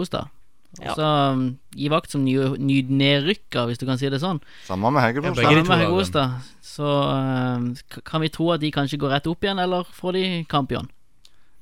[0.75, 0.87] Bostad.
[0.87, 0.95] Ja.
[0.97, 4.41] Så um, Giv som ny, ny hvis du kan si det sånn.
[4.67, 5.41] Samme med Heggebostad.
[5.41, 5.99] begge de Sammen to med Hege lagene.
[5.99, 6.51] Bostad.
[6.61, 10.25] Så uh, kan vi tro at de kanskje går rett opp igjen, eller får de
[10.51, 10.91] kamp igjen?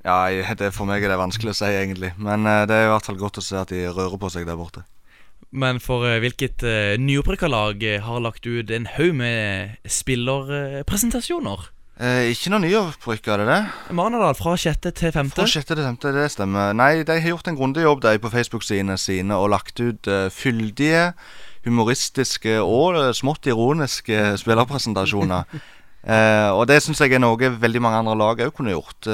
[0.04, 2.14] Ja, det det For meg er det vanskelig å si, egentlig.
[2.18, 4.50] Men uh, det er i hvert fall godt å se at de rører på seg
[4.50, 4.84] der borte.
[5.54, 11.70] Men for uh, hvilket uh, nyopprykka lag eh, har lagt ut en haug med spillerpresentasjoner?
[12.04, 13.60] Eh, ikke noe nyopprykk, er det det?
[13.96, 14.90] Manadal fra 6.
[14.92, 15.30] til 5.
[15.38, 15.70] Fra 6.
[15.70, 15.98] til 5.
[16.18, 16.74] det stemmer.
[16.76, 20.28] Nei, de har gjort en grundig jobb de på Facebook-sidene sine og lagt ut uh,
[20.28, 21.14] fyldige,
[21.64, 25.48] humoristiske og uh, smått ironiske spillerpresentasjoner.
[26.04, 29.08] Eh, og det syns jeg er noe veldig mange andre lag òg kunne gjort.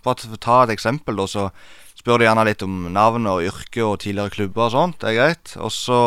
[0.00, 1.50] Bare ta et eksempel, da, så
[1.98, 4.96] spør de gjerne litt om navn og yrke og tidligere klubber og sånt.
[5.02, 5.52] Det er greit.
[5.60, 5.98] Og så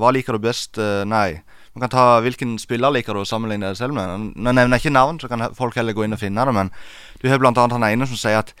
[0.00, 0.80] hva liker du best?
[1.04, 1.42] Nei.
[1.74, 4.30] Man kan ta hvilken spiller liker du å sammenligne deg selv med.
[4.34, 6.70] Nå nevner jeg ikke navn, så kan folk heller gå inn og finne det, men
[7.18, 8.54] du har blant annet han ene som sier at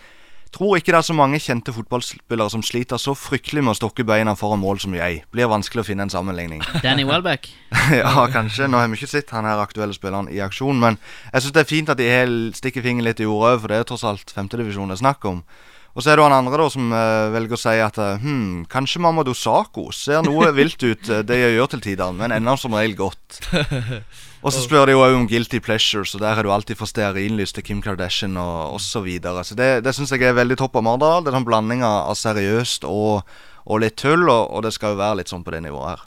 [0.54, 4.04] Tror ikke det er så mange kjente fotballspillere som sliter så fryktelig med å stokke
[4.06, 5.24] beina foran mål som jeg.
[5.34, 6.62] Blir vanskelig å finne en sammenligning.
[6.84, 7.48] Danny Welbeck.
[7.90, 8.68] ja, kanskje.
[8.70, 11.00] Nå har vi ikke sett han her aktuelle spilleren i aksjon, men
[11.32, 12.06] jeg syns det er fint at de
[12.54, 15.26] stikker fingeren litt i jorda òg, for det er tross alt femtedivisjon det er snakk
[15.32, 15.42] om.
[15.94, 19.02] Og så er det han andre da som uh, velger å si at hm, kanskje
[19.04, 22.74] Mamadou Dosako ser noe vilt ut, eh, det jeg gjør til tider, men ender som
[22.74, 23.38] regel godt.
[24.44, 27.54] Og så spør de jo om guilty pleasures, og der er du alltid fra stearinlys
[27.56, 28.90] til Kim Kardashian og osv.
[28.90, 29.44] Så, videre.
[29.48, 31.24] så det, det syns jeg er veldig topp av Mardal.
[31.24, 33.24] Det er en blanding av av seriøst og,
[33.64, 36.04] og litt tull, og, og det skal jo være litt sånn på det nivået her.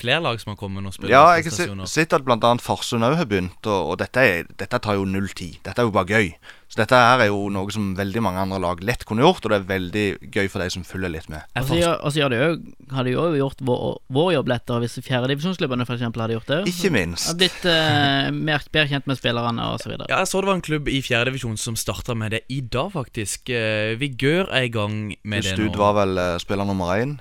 [0.00, 2.54] Flere lag som har kommet med noen Ja, jeg har sett at bl.a.
[2.64, 5.58] Farsund òg har begynt, og, og dette, er, dette tar jo null tid.
[5.66, 6.32] Dette er jo bare gøy.
[6.70, 9.50] Så dette her er jo noe som veldig mange andre lag lett kunne gjort, og
[9.50, 11.42] det er veldig gøy for de som følger litt med.
[11.58, 13.82] Og så Fars- gjør- og så gjør det jo- hadde jo gjort vår,
[14.14, 16.04] vår jobb lettere hvis fjerdedivisjonsklubbene f.eks.
[16.06, 16.60] hadde gjort det.
[16.70, 17.26] Ikke minst.
[17.26, 19.96] Hadde blitt eh, mer, bedre kjent med spillerne osv.
[20.06, 22.92] Ja, jeg så det var en klubb i fjerdedivisjon som starta med det i dag,
[22.94, 23.50] faktisk.
[23.50, 26.94] Eh, Vigør er i gang med Just det Hvis du var vel eh, spiller nummer
[26.94, 27.18] én.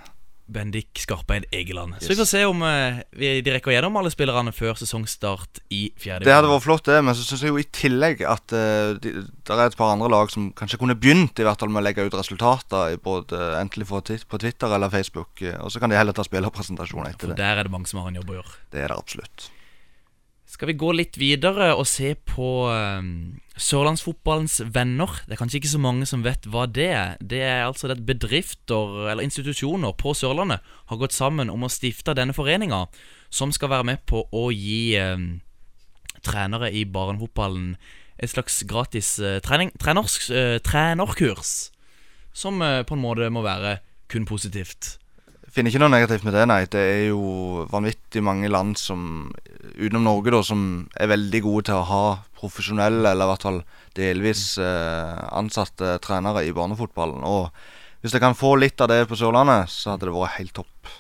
[0.50, 1.94] Bendik Skarpeid Egeland.
[2.00, 2.10] Så Yes.
[2.10, 6.26] vi får se om eh, vi de rekker gjennom alle spillerne før sesongstart i fjerde
[6.26, 9.12] Det hadde vært flott, det, men så syns jeg jo i tillegg at de,
[9.46, 11.86] det er et par andre lag som kanskje kunne begynt i hvert fall med å
[11.86, 15.70] legge ut resultater i både eh, enten på, Twi- på Twitter eller Facebook, eh, og
[15.72, 17.42] så kan de heller ta spillerpresentasjoner etter For det.
[17.44, 18.58] der er det mange som har en jobb å gjøre.
[18.74, 19.50] Det er det absolutt.
[20.50, 23.02] Skal vi gå litt videre og se på eh,
[23.60, 25.12] Sørlandsfotballens venner?
[25.28, 27.16] Det er kanskje ikke så mange som vet hva det er.
[27.20, 32.16] Det er altså at bedrifter eller institusjoner på Sørlandet har gått sammen om å stifte
[32.18, 32.86] denne foreninga,
[33.30, 35.18] som skal være med på å gi eh,
[36.26, 37.76] trenere i barnefotballen
[38.20, 41.72] et slags gratis eh, trening, treners, eh, trenerkurs.
[42.36, 43.78] Som eh, på en måte må være
[44.12, 44.98] kun positivt.
[45.50, 46.62] Finner ikke noe negativt med det, nei.
[46.70, 49.32] Det er jo vanvittig mange land som
[49.76, 50.64] utenom Norge, da, som
[51.00, 52.04] er veldig gode til å ha
[52.40, 53.62] profesjonelle, eller i hvert fall
[53.98, 57.26] delvis eh, ansatte trenere i barnefotballen.
[57.26, 57.50] Og
[58.04, 60.94] hvis jeg kan få litt av det på Sørlandet, så hadde det vært helt topp.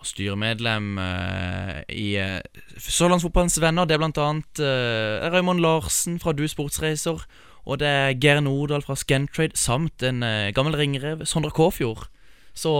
[0.00, 2.38] Og styremedlem eh, i uh,
[2.78, 3.88] Sørlandsfotballens venner.
[3.88, 7.26] Det er annet uh, Raymond Larsen fra Du Sportsreiser.
[7.66, 12.06] Og det er Geir Nordahl fra Scantrade samt en eh, gammel ringrev, Sondre Kåfjord.
[12.54, 12.72] Så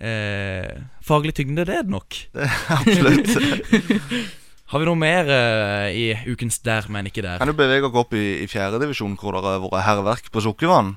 [0.00, 2.18] eh, faglig tyngde, det er det nok.
[2.76, 3.32] Absolutt.
[4.72, 7.38] Har vi noe mer eh, i ukens Der, men ikke der?
[7.38, 10.96] kan du bevege oss opp i, i fjerdedivisjon, hvor det har vært hærverk på Sukkervann.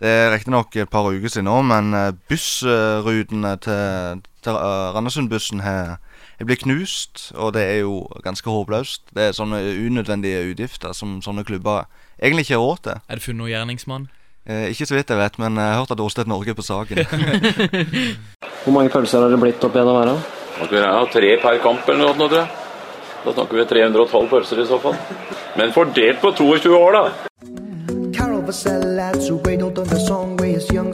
[0.00, 5.60] Det er riktignok et par uker siden nå, men eh, bussrutene til, til eh, Randesundbussen
[5.62, 5.98] har
[6.42, 9.12] har blitt knust, og det er jo ganske håpløst.
[9.14, 11.86] Det er sånne unødvendige utgifter som sånne klubber
[12.18, 13.02] egentlig ikke har råd til.
[13.06, 14.08] Er det funnet noen gjerningsmann?
[14.42, 16.64] Eh, ikke så vidt jeg vet, men jeg har hørt at Åsted Norge er på
[16.66, 16.98] saken.
[18.64, 20.10] Hvor mange pølser har det blitt opp gjennom her?
[20.10, 20.66] da?
[20.70, 22.48] Vil jeg tre per kamp eller noe, tror jeg.
[23.22, 24.98] Da snakker vi 312 pølser i så fall.
[25.58, 27.04] Men fordelt på 22 år, da.
[28.16, 30.92] Carol Vassell, the song where his young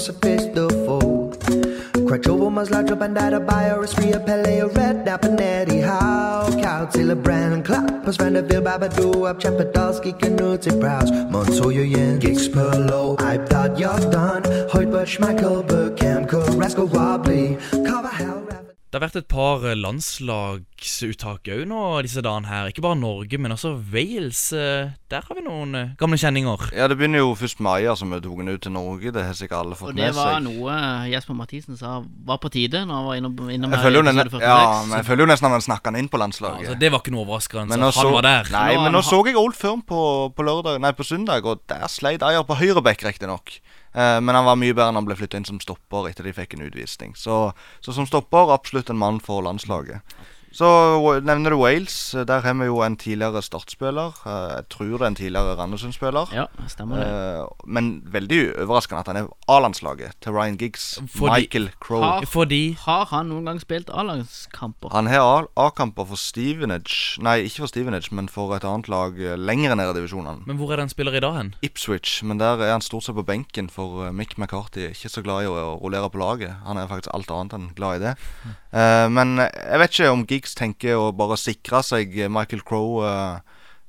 [2.09, 9.39] Craciovo, Maslaggio, Bandata, Bio, Istria, Pele, Red, Napanetti, Howe, Kautzilla, Brand, Clappers, Vanderbilt, Babadu, Up,
[9.39, 16.27] Chapadowski, Knutsi, Browse, Montoya, Yen, Giggs, Perlow, I've thought you're done, Hoyt, Bush, Michael, Burkham,
[16.27, 18.38] Carrasco, Robley, Carver,
[18.89, 22.71] Det har vært et par eh, landslagsuttak òg nå disse dagene her.
[22.71, 24.47] Ikke bare Norge, men også Wales.
[24.57, 26.71] Eh, Der har vi noen eh, gamle kjenninger.
[26.73, 28.07] Ja, Det begynner jo først mai, altså.
[28.07, 29.13] som er tatt ut til Norge.
[29.13, 30.09] Det har sikkert alle fått med seg.
[30.09, 33.77] Og det var noe Jesper Mathisen sa var på tide når han var innom, innom
[33.77, 34.47] Jeg føler, jo 46.
[34.49, 36.63] ja, men jeg føler jo nesten at han snakka han inn på landslaget.
[36.65, 37.77] Ja, Altså, det var ikke noe overraskende.
[37.77, 38.53] Men så han var der.
[38.57, 40.01] Nei, Nå men nå så jeg Old Firm på,
[40.33, 43.59] på, lørdag, nei, på søndag, og der sleit Ayer på høyreback, riktignok.
[43.99, 46.35] Eh, men han var mye bedre enn han ble flytta inn som stopper etter de
[46.37, 47.17] fikk en utvisning.
[47.19, 47.39] Så,
[47.83, 50.19] så som stopper, absolutt en mann for landslaget.
[50.53, 50.69] Så
[51.23, 52.15] nevner du Wales.
[52.27, 54.15] Der har vi jo en tidligere startspiller.
[54.27, 56.33] Eh, Jeg tror det er en tidligere Randesund-spiller.
[56.35, 57.07] Ja, stemmer det.
[57.07, 60.99] Eh, men veldig overraskende at han er A-landslaget til Ryan Giggs.
[61.15, 62.03] Fordi- Michael Crowe.
[62.03, 64.89] Har, Fordi har han noen gang spilt A-landskamper?
[64.93, 69.37] Han har A-kamper for Stevenage Nei, ikke for Stevenage, men for et annet lag eh,
[69.37, 70.47] lenger ned i divisjonene.
[70.47, 71.55] Men hvor er det han spiller i dag hen?
[71.63, 75.23] Ipswich, men der er han stort sett på benken, for Mick McCarthy er ikke så
[75.23, 76.57] glad i å rullere på laget.
[76.67, 78.17] Han er faktisk alt annet enn glad i det.
[78.69, 83.05] Eh, men jeg vet ikke om Giggs tenker å bare sikre seg Michael Crowe.
[83.09, 83.41] eh,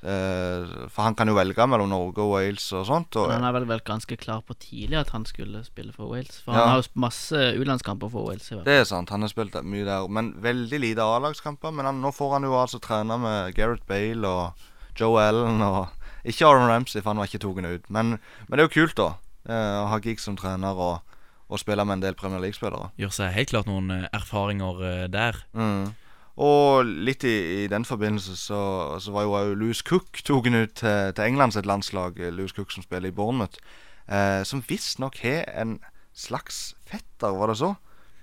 [0.01, 3.15] eh, for han kan jo velge mellom Norge og Wales og sånt.
[3.19, 6.41] Og, han er vel, vel ganske klar på tidlig at han skulle spille for Wales.
[6.45, 6.59] For Ja.
[6.61, 8.49] han har jo masse U-landskamper for Wales.
[8.65, 10.07] Det er sant, han har spilt mye der.
[10.07, 11.71] Men veldig lite A-lagskamper.
[11.73, 14.53] Men han, nå får han jo altså trene med Gareth Bale og
[14.99, 15.87] Joe Allen og
[16.25, 17.85] Ikke Aron Ramsey, for han var ikke tatt ut.
[17.89, 19.13] Men, men det er jo kult, da.
[19.47, 20.99] eh, Å ha Giggs som trener og,
[21.49, 22.91] og spille med en del Premier League-spillere.
[22.99, 25.39] Gjør seg helt klart noen erfaringer der.
[25.55, 25.93] Mm.
[26.39, 28.59] Og litt i, i den forbindelse så,
[29.03, 32.19] så var jo òg Louis Cook tatt ut til, til England sitt landslag.
[32.19, 33.59] eh, Louis Cook som spiller i Bournemouth.
[34.07, 35.79] Eh, som visstnok har en
[36.15, 37.73] slags fetter, var det så?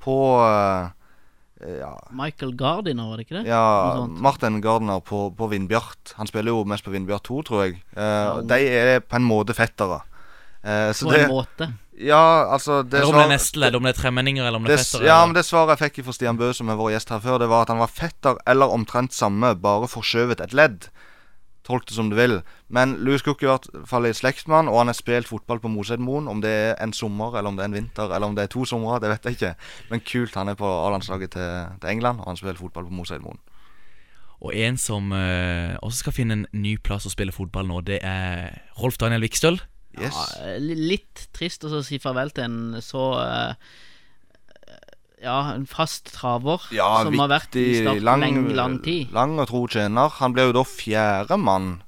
[0.03, 3.47] På eh, ja, Michael Gardiner, var det ikke det?
[3.49, 6.15] ja, Martin Gardiner på, på Vindbjart.
[6.19, 7.79] Han spiller jo mest på Vindbjart 2, tror jeg.
[7.97, 8.41] Eh, Ja.
[8.45, 10.01] De er på en måte fettere.
[10.67, 11.69] Eh, så På det, måte.
[11.97, 14.75] Ja, altså det Eller om det er nestledd, om det er tremenninger eller om det
[14.75, 15.05] er fetter?
[15.07, 17.21] ja, eller- men det svaret jeg fikk fra Stian Bø, som er vår gjest her
[17.21, 20.89] før, det var at han var fetter eller omtrent samme, bare forskjøvet et ledd.
[21.67, 22.43] Tolk det som du vil.
[22.69, 25.69] Men Louis Cook er i hvert fall i slektsmann, og han har spilt fotball på
[25.69, 26.29] Mosedmoen.
[26.29, 28.53] Om det er en sommer, eller om det er en vinter, eller om det er
[28.55, 29.55] to somre, det vet jeg ikke.
[29.91, 33.39] Men kult, han er på A-landslaget til, til England, og han spiller fotball på Mosedmoen.
[34.43, 37.99] Og en som eh, også skal finne en ny plass å spille fotball nå, det
[38.05, 39.59] er Rolf Daniel Vikstøl.
[39.97, 40.17] Yes.
[40.37, 43.55] Ja, litt trist å si farvel til en så uh,
[45.23, 49.15] Ja, en fast traver Ja, som har vært i viktig, start lang, lenge, lang tid.
[49.17, 50.13] lang og tro tjener.
[50.21, 51.79] Han blir jo da fjerde mann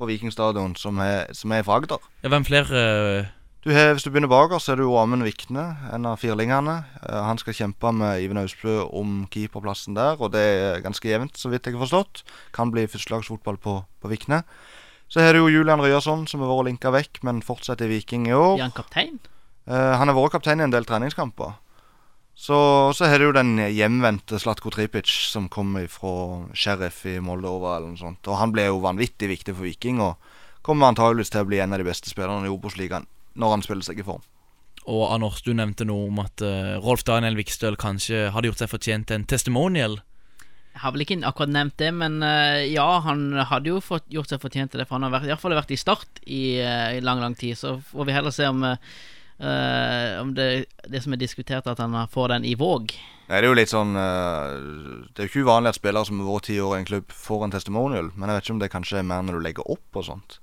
[0.00, 2.08] på Vikingstadion som er, som er fra Agder.
[2.22, 3.36] Ja, hvem flere uh...
[3.60, 6.78] Du har, hvis du begynner bakerst, så er det jo Amund Vikne, en av firlingene.
[7.02, 11.36] Uh, han skal kjempe med Iven Ausbø om keeperplassen der, og det er ganske jevnt,
[11.36, 12.22] så vidt jeg har forstått.
[12.56, 14.40] Kan bli førstelagsfotball på, på Vikne.
[15.10, 18.28] Så har du jo Julian Ryerson, som har vært linka vekk, men fortsetter i Viking
[18.30, 18.60] i år.
[18.60, 19.18] Er han kaptein?
[19.66, 21.56] Uh, han har vært kaptein i en del treningskamper.
[22.40, 22.56] Så,
[22.96, 27.90] så har du jo den hjemvendte Slatko Tripic, som kommer fra Sheriff i Moldova eller
[27.90, 28.22] noe sånt.
[28.30, 31.74] Og han ble jo vanvittig viktig for Viking, og kommer antageligvis til å bli en
[31.74, 33.08] av de beste spillerne i Obos-ligaen
[33.40, 34.22] når han spiller seg i form.
[34.88, 38.72] Og Anders, du nevnte noe om at uh, Rolf Daniel Vikstøl kanskje hadde gjort seg
[38.72, 39.98] fortjent til en testimonial.
[40.70, 44.30] Jeg har vel ikke akkurat nevnt det, men eh, ja, han hadde jo fått, gjort
[44.30, 44.86] seg fortjent til det.
[44.88, 47.34] For han har vært, i hvert fall vært i Start i, eh, i lang, lang
[47.38, 47.58] tid.
[47.58, 50.46] Så får vi heller se om, eh, om det,
[50.86, 52.94] det som er diskutert, at han får den i Våg.
[53.30, 56.18] Nei, det er jo litt sånn uh, Det er jo ikke uvanlig at spillere som
[56.18, 58.08] har vært ti år i en klubb, får en testimonial.
[58.14, 60.38] Men jeg vet ikke om det kanskje er mer når du legger opp og sånt.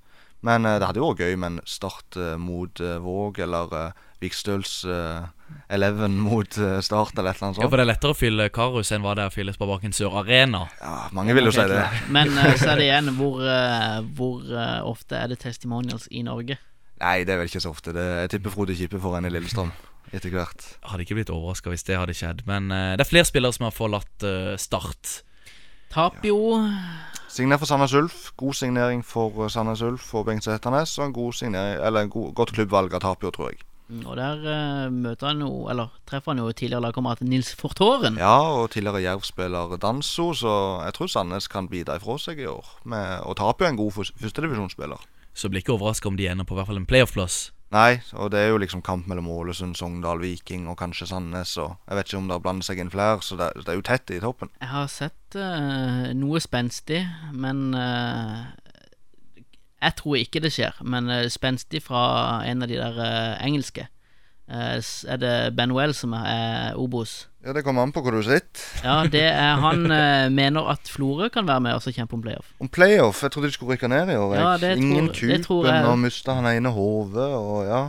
[0.47, 4.81] Men uh, det hadde jo vært gøy med en start mot Våg, eller uh, Vikstøls
[4.87, 5.27] uh,
[5.69, 7.63] Eleven mot eh, Start, eller et eller annet sånt.
[7.63, 7.67] Ja.
[7.67, 10.15] For det er lettere å fylle Karus enn hva det er å fylle Sparebanken Sør
[10.21, 10.63] Arena.
[10.79, 11.83] Ja, mange vil jo si det.
[12.15, 16.23] Men uh, så er det igjen hvor, uh, hvor uh, ofte er det testimonials i
[16.27, 16.59] Norge?
[17.03, 17.93] Nei, det er vel ikke så ofte.
[17.95, 19.75] Det, jeg tipper Frode Kippe får en i Lillestrøm
[20.15, 20.63] etter hvert.
[20.87, 22.45] Hadde ikke blitt overraska hvis det hadde skjedd.
[22.47, 24.23] Men det er flere spillere som har forlatt
[24.57, 25.19] Start.
[25.91, 26.39] Tapio
[27.37, 28.31] Signer for Sandnes Ulf.
[28.39, 30.97] God signering for Sandnes Ulf og Bengt Sæternes.
[30.97, 33.66] Og en god signering, eller en god, godt klubbvalg av Tapio, tror jeg.
[33.87, 38.17] Mm, Og der eh, møter han jo, eller treffer han jo tidligere lagkamerat Nils Fortåren.
[38.19, 42.73] Ja, og tidligere Jerv-spiller Danso, så jeg tror Sandnes kan bite ifra seg i år.
[42.83, 45.05] Med, og taper jo en god førstedivisjonsspiller.
[45.37, 47.51] Så blir ikke overraska om de ender på i hvert fall en playoff-plass.
[47.75, 51.51] Nei, og det er jo liksom kamp mellom Ålesund, Sogndal, Viking og kanskje Sandnes.
[51.59, 53.79] Og jeg vet ikke om det har blandet seg inn flere, så det, det er
[53.79, 54.51] jo tett i toppen.
[54.63, 57.01] Jeg har sett uh, noe spenstig,
[57.35, 58.45] men eh,
[59.81, 63.85] Jeg tror ikke det skjer, men eh, spenstig fra en av de der eh, engelske.
[64.49, 67.27] Eh, er det Ben Well som er, Obos?
[67.45, 68.63] Ja, Det kommer an på hvor du sitter.
[68.83, 69.85] Ja, det er Han
[70.33, 72.49] mener at Florø kan være med og kjempe om playoff.
[72.59, 74.35] Om playoff Jeg trodde de skulle rykke ned i år.
[74.35, 75.85] Ja, det Ingen det Kupen, jeg.
[75.85, 77.83] og mista han ene hodet, og ja.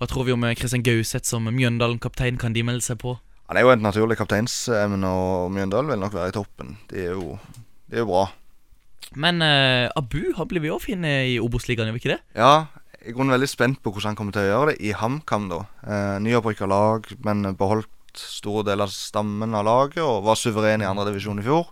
[0.00, 2.40] Hva tror vi om Kristian Christian Gauseth som Mjøndalen-kaptein?
[2.40, 3.18] Kan de melde seg på?
[3.46, 6.78] Han er jo et naturlig kapteinsemne, og Mjøndalen vil nok være i toppen.
[6.90, 7.36] De er jo,
[7.90, 8.24] de er jo bra.
[9.14, 12.20] Men uh, Abu han blir vi òg finne i Obos-ligaen, gjør vi ikke det?
[12.38, 12.52] Ja,
[12.96, 14.94] jeg er i grunnen veldig spent på hvordan han kommer til å gjøre det i
[14.96, 15.64] HamKam, da.
[15.84, 20.88] uh, Nyopprykka lag, men beholdt store deler av stammen av laget og var suveren i
[20.88, 21.70] andredivisjon i fjor.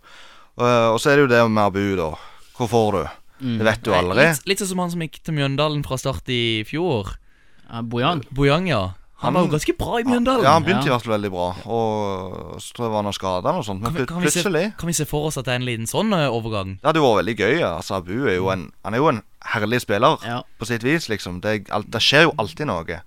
[0.61, 2.13] Uh, og så er det jo det med Abu, da.
[2.57, 3.03] Hvor får du?
[3.41, 4.27] Det vet du aldri.
[4.29, 7.15] Litt, litt sånn som han som gikk til Mjøndalen fra start i fjor.
[7.71, 8.25] Uh, Bojang.
[8.37, 8.83] Bojang, ja.
[9.21, 10.45] Han, var jo ganske bra i Mjøndalen.
[10.47, 10.93] Ja, han begynte Ja.
[10.93, 11.49] i hvert fall veldig bra.
[11.67, 13.83] Og så tror jeg var noe skada og sånt.
[13.83, 15.61] Men Kan vi, kan, vi se, plutselig kan vi se for oss at det er
[15.61, 16.39] en liten sånn overgang?
[16.41, 16.73] overgang?
[16.81, 17.63] Det hadde vært veldig gøy.
[17.69, 19.23] Altså, Abu er jo en, han er jo en
[19.55, 20.43] herlig spiller, Ja.
[20.59, 21.09] på sitt vis.
[21.09, 23.03] liksom Det, det skjer jo alltid noe.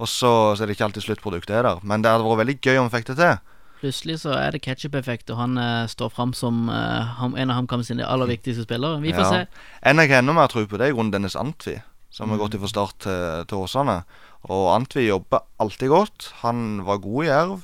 [0.00, 1.78] Og så, så er det ikke alltid sluttproduktet er der.
[1.82, 3.38] Men det hadde vært veldig gøy om vi fikk det til.
[3.80, 7.56] Plutselig så er det ketsjup-effekt, og han uh, står fram som uh, ham, en av
[7.56, 9.00] HamKam sine aller viktigste spillere.
[9.00, 9.30] Vi får Ja.
[9.30, 9.46] se.
[9.82, 11.78] En jeg har enda mer tro på, det er i grunnen Dennis Antvi.
[12.10, 12.42] Som har Mm.
[12.42, 14.04] gått fra start til, til Åsane.
[14.50, 16.32] Og Antvi jobber alltid godt.
[16.42, 17.62] Han var god i Jerv.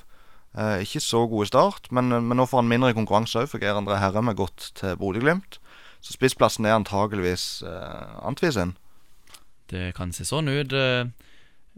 [0.56, 3.58] Eh, ikke så god i start, men, men nå får han mindre konkurranse òg, for
[3.60, 5.58] Geir André Herrem er gått til Bodø-Glimt.
[6.00, 8.76] Så spissplassen er antageligvis eh, Antvi sin.
[9.68, 10.72] Det kan se sånn ut.
[10.72, 11.04] eh,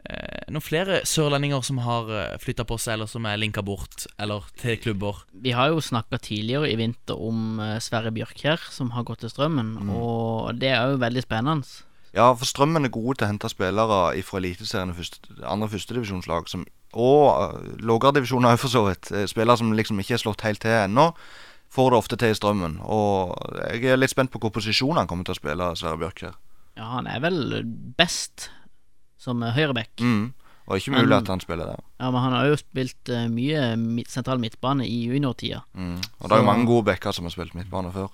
[0.05, 4.45] eh, noen flere sørlendinger som har flytta på seg, eller som er linka bort, eller
[4.61, 5.25] til klubber.
[5.33, 9.31] Vi har jo snakka tidligere i vinter om Sverre Sverre Bjørkjær, som har gått til
[9.33, 9.91] Strømmen, Mm.
[9.97, 11.67] og det er jo veldig spennende.
[12.14, 16.49] Ja, for Strømmen er gode til å hente spillere fra Eliteserien første, andre førstedivisjonslag.
[16.49, 19.12] som- Og uh, lavere divisjoner òg, for så vidt.
[19.12, 21.14] Eh, Spillere som liksom ikke er slått helt til ennå.
[21.71, 22.79] Får det ofte til i Strømmen.
[22.81, 23.37] Og
[23.73, 26.35] jeg er litt spent på hvilken posisjon han kommer til å spille, Sverre her
[26.79, 27.62] Ja, han er vel
[27.99, 28.49] best
[29.18, 29.97] som eh, høyreback.
[30.01, 30.33] Mm.
[30.68, 31.81] Og ikke Men- mulig at han spiller der.
[32.01, 35.62] Ja, men han har jo spilt uh, mye sentral midtbane i juniortida.
[35.77, 35.97] Mm.
[36.21, 38.09] Og det er jo mange gode backer som har spilt midtbane før.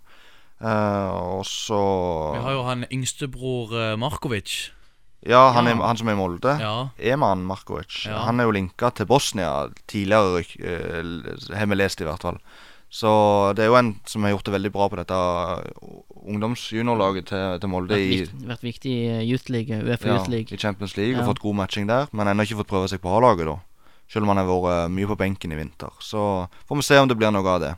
[0.60, 1.80] Eh, og så
[2.36, 4.70] Vi har jo han yngstebror uh, Markovic.
[5.24, 5.72] Ja, han, Ja.
[5.72, 6.58] Er, han som er i Molde.
[6.60, 6.88] Ja.
[6.98, 8.04] Eman Markovic.
[8.06, 8.24] Ja.
[8.28, 12.38] Han er jo linka til Bosnia tidligere, uh, eh, har vi lest i hvert fall.
[12.94, 13.10] Så
[13.56, 15.16] det er jo en som har gjort det veldig bra på dette
[16.30, 20.54] ungdomsjuniorlaget til, til Molde Vært, i, vært viktig i Youth League, Uefa ja, Youth League.
[20.54, 21.24] i Champions League Ja.
[21.24, 22.06] og fått god matching der.
[22.12, 23.58] Men ennå ikke fått prøve seg på A-laget, da.
[24.06, 25.90] Selv om han har vært mye på benken i vinter.
[25.98, 27.74] Så får vi se om det blir noe av det.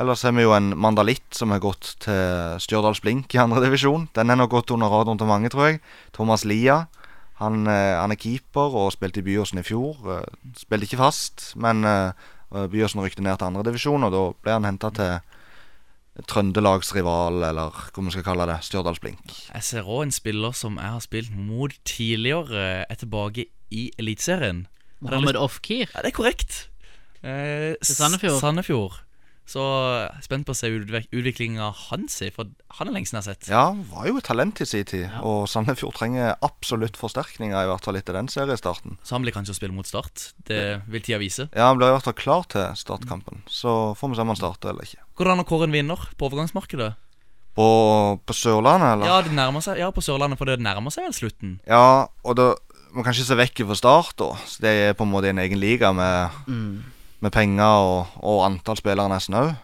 [0.00, 4.08] Ellers har vi jo en mandalitt som har gått til Stjørdals Blink i andredivisjon.
[4.16, 5.80] Den har nok gått under radaren til mange, tror jeg.
[6.16, 6.86] Thomas Lia.
[7.38, 9.98] Han, eh, han er keeper og spilte i Byåsen i fjor.
[10.16, 10.26] Eh,
[10.58, 12.10] Spilte ikke fast, men eh,
[12.50, 15.16] Byåsen rykte ned til andredivisjon, og da ble han henta til
[16.30, 18.60] Trøndelags rival, eller hva vi skal kalle det.
[18.66, 19.24] Stjørdals Blink.
[19.50, 24.66] Jeg ser òg en spiller som jeg har spilt mot tidligere, er tilbake i Eliteserien.
[25.02, 25.88] Mohammed Ofkir.
[25.90, 26.68] Ja, det er korrekt.
[27.24, 28.38] Eh, Sandefjord.
[28.40, 29.00] Sandefjord.
[29.46, 33.26] Så er spent på å se utvik utviklinga hans for han er lenge siden jeg
[33.28, 33.48] har sett.
[33.52, 35.20] Ja, var jo et talent i sin tid, Ja.
[35.20, 38.96] og Sandefjord trenger absolutt forsterkninger, i hvert fall etter den seriestarten.
[39.04, 40.32] Så han blir kanskje å spille mot Start.
[40.48, 41.48] Det vil tida vise.
[41.54, 44.36] Ja, han blir i hvert fall klar til startkampen, så får vi se om han
[44.40, 45.04] starter eller ikke.
[45.14, 46.94] Går det an å kåre en vinner på overgangsmarkedet?
[47.54, 49.06] På, på Sørlandet, eller?
[49.06, 51.60] Ja, det nærmer seg Ja, på Sørlandet, for det nærmer seg vel slutten.
[51.68, 52.54] Ja, og da
[52.94, 54.32] må kanskje se vekk fra start, da.
[54.48, 56.82] Så det er på en måte en egen liga med, Mm.
[57.24, 59.54] Med penger og, og antall spillere nesten òg.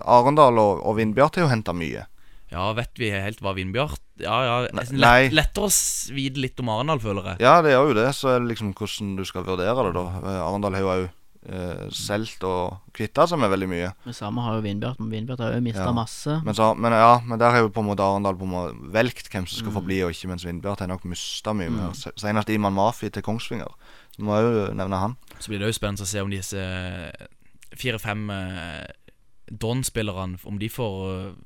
[0.00, 2.06] Arendal og, og Vindbjart har jo henta mye.
[2.50, 4.54] Ja, vet vi helt hva Vindbjart Ja, ja.
[4.74, 5.70] Lett, lettere å
[6.16, 7.42] vite litt om Arendal, føler jeg.
[7.44, 8.08] Ja, det gjør jo det.
[8.18, 10.04] Så er det liksom hvordan du skal vurdere det, da.
[10.18, 11.06] Eh, Arendal har jo òg
[11.48, 13.92] eh, solgt og kvitta seg med veldig mye.
[14.04, 15.92] Det samme har jo Vindbjart, men Vindbjart har jo mista Ja.
[15.92, 16.40] masse.
[16.44, 18.92] Men, så, men ja, men der har jo på en måte Arendal på en måte
[18.92, 19.76] velgt hvem som skal Mm.
[19.80, 21.70] få bli og ikke, mens Vindbjart har nok mista mye.
[21.70, 21.76] Mm.
[21.76, 21.92] mer.
[22.16, 23.72] Senest Iman Mafi til Kongsvinger.
[24.16, 25.16] Så må jeg jo nevne han.
[25.38, 27.12] Så blir det jo spennende å se om disse
[27.76, 28.30] fire-fem
[29.50, 30.98] Don-spillerne Om de får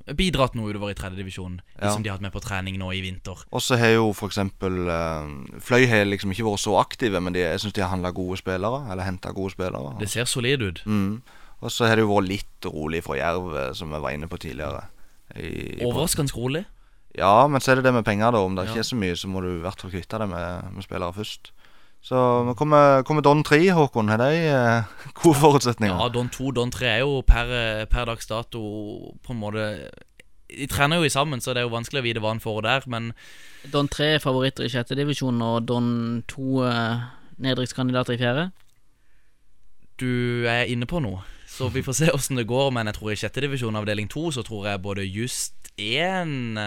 [0.09, 1.61] uh, bidratt noe utover i tredjedivisjon.
[1.81, 1.93] Ja.
[1.93, 3.41] som de har hatt med på trening nå i vinter.
[3.51, 4.39] Og så har jo f.eks.
[4.39, 8.13] Uh, Fløy har liksom ikke vært så aktive, men de, jeg syns de har handla
[8.15, 8.85] gode spillere.
[8.93, 9.97] Eller henta gode spillere.
[10.01, 10.85] Det ser solid ut.
[10.85, 11.23] Mm.
[11.65, 14.29] Og så har det jo vært litt rolig fra Jerv, eh, som vi var inne
[14.29, 14.85] på tidligere.
[15.41, 16.65] I Overraskende rolig.
[17.17, 18.43] Ja, men så er det det med penger, da.
[18.45, 18.71] Om det Ja.
[18.73, 21.15] ikke er så mye, så må du i hvert fall kvitte deg med, med spillere
[21.15, 21.53] først.
[22.05, 22.17] Så
[22.59, 24.11] kommer, kommer Don 3, Håkon.
[24.13, 24.91] Har de eh,
[25.23, 25.97] gode forutsetninger?
[25.97, 28.61] Ja, Don 2 Don 3 er jo per, eh, per dags dato
[29.25, 29.65] på en måte
[30.55, 32.61] De trener jo i sammen, så det er jo vanskelig å vite hva han får
[32.67, 33.09] der, men
[33.73, 35.89] Don 3 er favoritter i sjette divisjon og Don
[36.29, 37.07] 2 eh,
[37.43, 38.51] nedrykkskandidater i fjerde.
[40.01, 41.23] du er inne på noe.
[41.49, 44.31] Så vi får se åssen det går, men jeg tror i sjette divisjon avdeling 2
[44.37, 46.59] så tror jeg både Just 1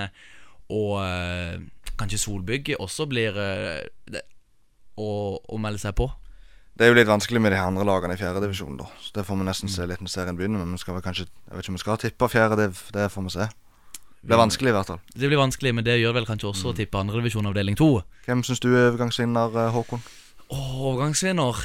[0.73, 1.59] og eh,
[1.99, 4.23] kanskje Solbygg også blir eh, det,
[4.97, 6.09] å, å melde seg på.
[6.77, 8.85] Det er jo litt vanskelig med de andre lagene i fjerde divisjon, da.
[9.01, 10.61] Så det får vi nesten se litt når serien begynner.
[10.61, 13.07] Men vi skal vel kanskje Jeg vet ikke om vi skal tippe fjerde, det, det
[13.13, 13.47] får vi se.
[13.47, 14.99] Det blir vanskelig, i hvert fall.
[15.13, 17.87] Det blir vanskelig, men det gjør vel kanskje også å tippe andredivisjon avdeling 2.
[18.27, 20.01] Hvem syns du er overgangsvinner, Håkon?
[20.03, 20.77] Håkon?
[20.91, 21.61] Overgangsvinner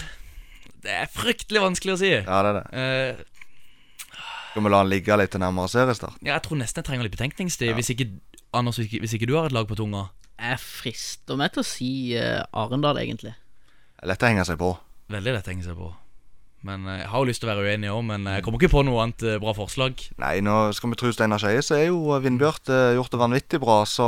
[0.82, 2.10] Det er fryktelig vanskelig å si.
[2.14, 2.64] Ja, det er det.
[2.72, 4.08] Eh,
[4.52, 6.16] Skal vi la han ligge litt til nærmere seriestart?
[6.20, 7.72] ja, jeg tror nesten jeg trenger litt betenkningstid.
[7.78, 8.08] Hvis, ikke,
[8.52, 10.08] Anders, hvis ikke du har et lag på tunga.
[10.42, 13.34] Jeg frister meg til å si uh, Arendal, egentlig.
[14.02, 14.72] Lett å henge seg på.
[15.12, 15.92] Veldig lett å henge seg på.
[16.66, 18.70] Men eh, Jeg har jo lyst til å være uenig òg, men jeg kommer ikke
[18.70, 19.98] på noe annet eh, bra forslag.
[20.22, 23.58] Nei, nå skal vi tro Steinar Skeie, så er jo Vindbjørt uh, gjort det vanvittig
[23.62, 24.06] bra, så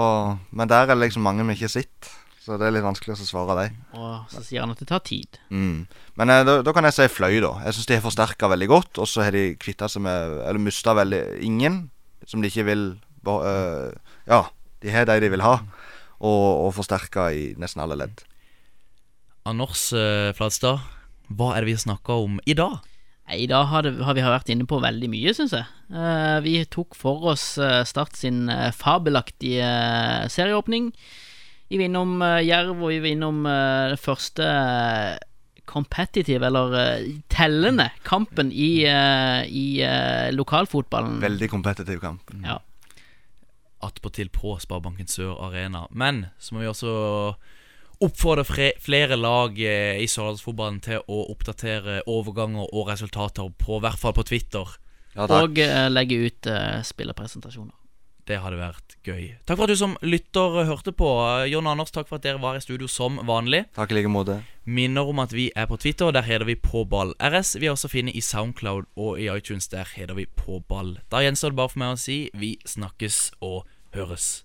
[0.54, 2.12] Men der er det liksom mange vi ikke sitter.
[2.44, 3.76] Så det er litt vanskelig å svare dem.
[3.96, 5.38] Og så sier han at det tar tid.
[5.48, 5.86] Mm.
[6.20, 7.54] Men eh, da, da kan jeg si Fløy, da.
[7.64, 9.00] Jeg syns de har forsterka veldig godt.
[9.00, 11.86] Og så har de kvitta seg med Eller mista veldig ingen
[12.28, 12.84] som de ikke vil
[13.32, 13.88] eh,
[14.28, 14.42] Ja,
[14.84, 15.56] de har de de vil ha.
[16.22, 18.24] Og, og forsterka i nesten alle ledd.
[19.44, 20.80] Anders eh, Flatstad,
[21.36, 22.78] hva er det vi snakker om i dag?
[23.32, 25.68] I dag har, det, har vi vært inne på veldig mye, syns jeg.
[25.92, 29.68] Eh, vi tok for oss eh, Start sin fabelaktige
[30.32, 30.90] serieåpning.
[31.68, 33.38] Vi var innom Jerv, og vi var innom
[33.90, 34.44] det første
[35.64, 36.76] competitive, eller
[37.32, 39.64] tellende, kampen i, i
[40.36, 41.16] lokalfotballen.
[41.24, 42.28] Veldig kompetitiv kamp.
[42.44, 42.60] Ja.
[43.84, 45.86] Attpåtil på Sparebanken Sør Arena.
[45.90, 46.94] Men så må vi også
[48.04, 54.00] oppfordre flere lag eh, i Sørlandsfotballen til å oppdatere overganger og resultater, på i hvert
[54.00, 54.76] fall på Twitter.
[55.14, 55.28] Ja.
[55.30, 57.74] Og uh, legge ut uh, spillerpresentasjoner.
[58.24, 59.34] Det hadde vært gøy.
[59.44, 61.08] Takk for at du som lytter hørte på.
[61.50, 63.66] John Anders, takk for at dere var i studio som vanlig.
[63.76, 64.38] Takk i like måte.
[64.64, 67.58] Minner om at vi er på Twitter, der heter vi Påball RS.
[67.60, 70.96] Vi er også finne i Soundcloud og i iTunes, der heter vi Påball.
[71.12, 74.44] Da gjenstår det bare for meg å si vi snakkes og høres.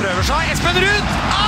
[0.00, 0.52] Prøver seg.
[0.52, 1.04] Espen Ruud!
[1.32, 1.46] Ah!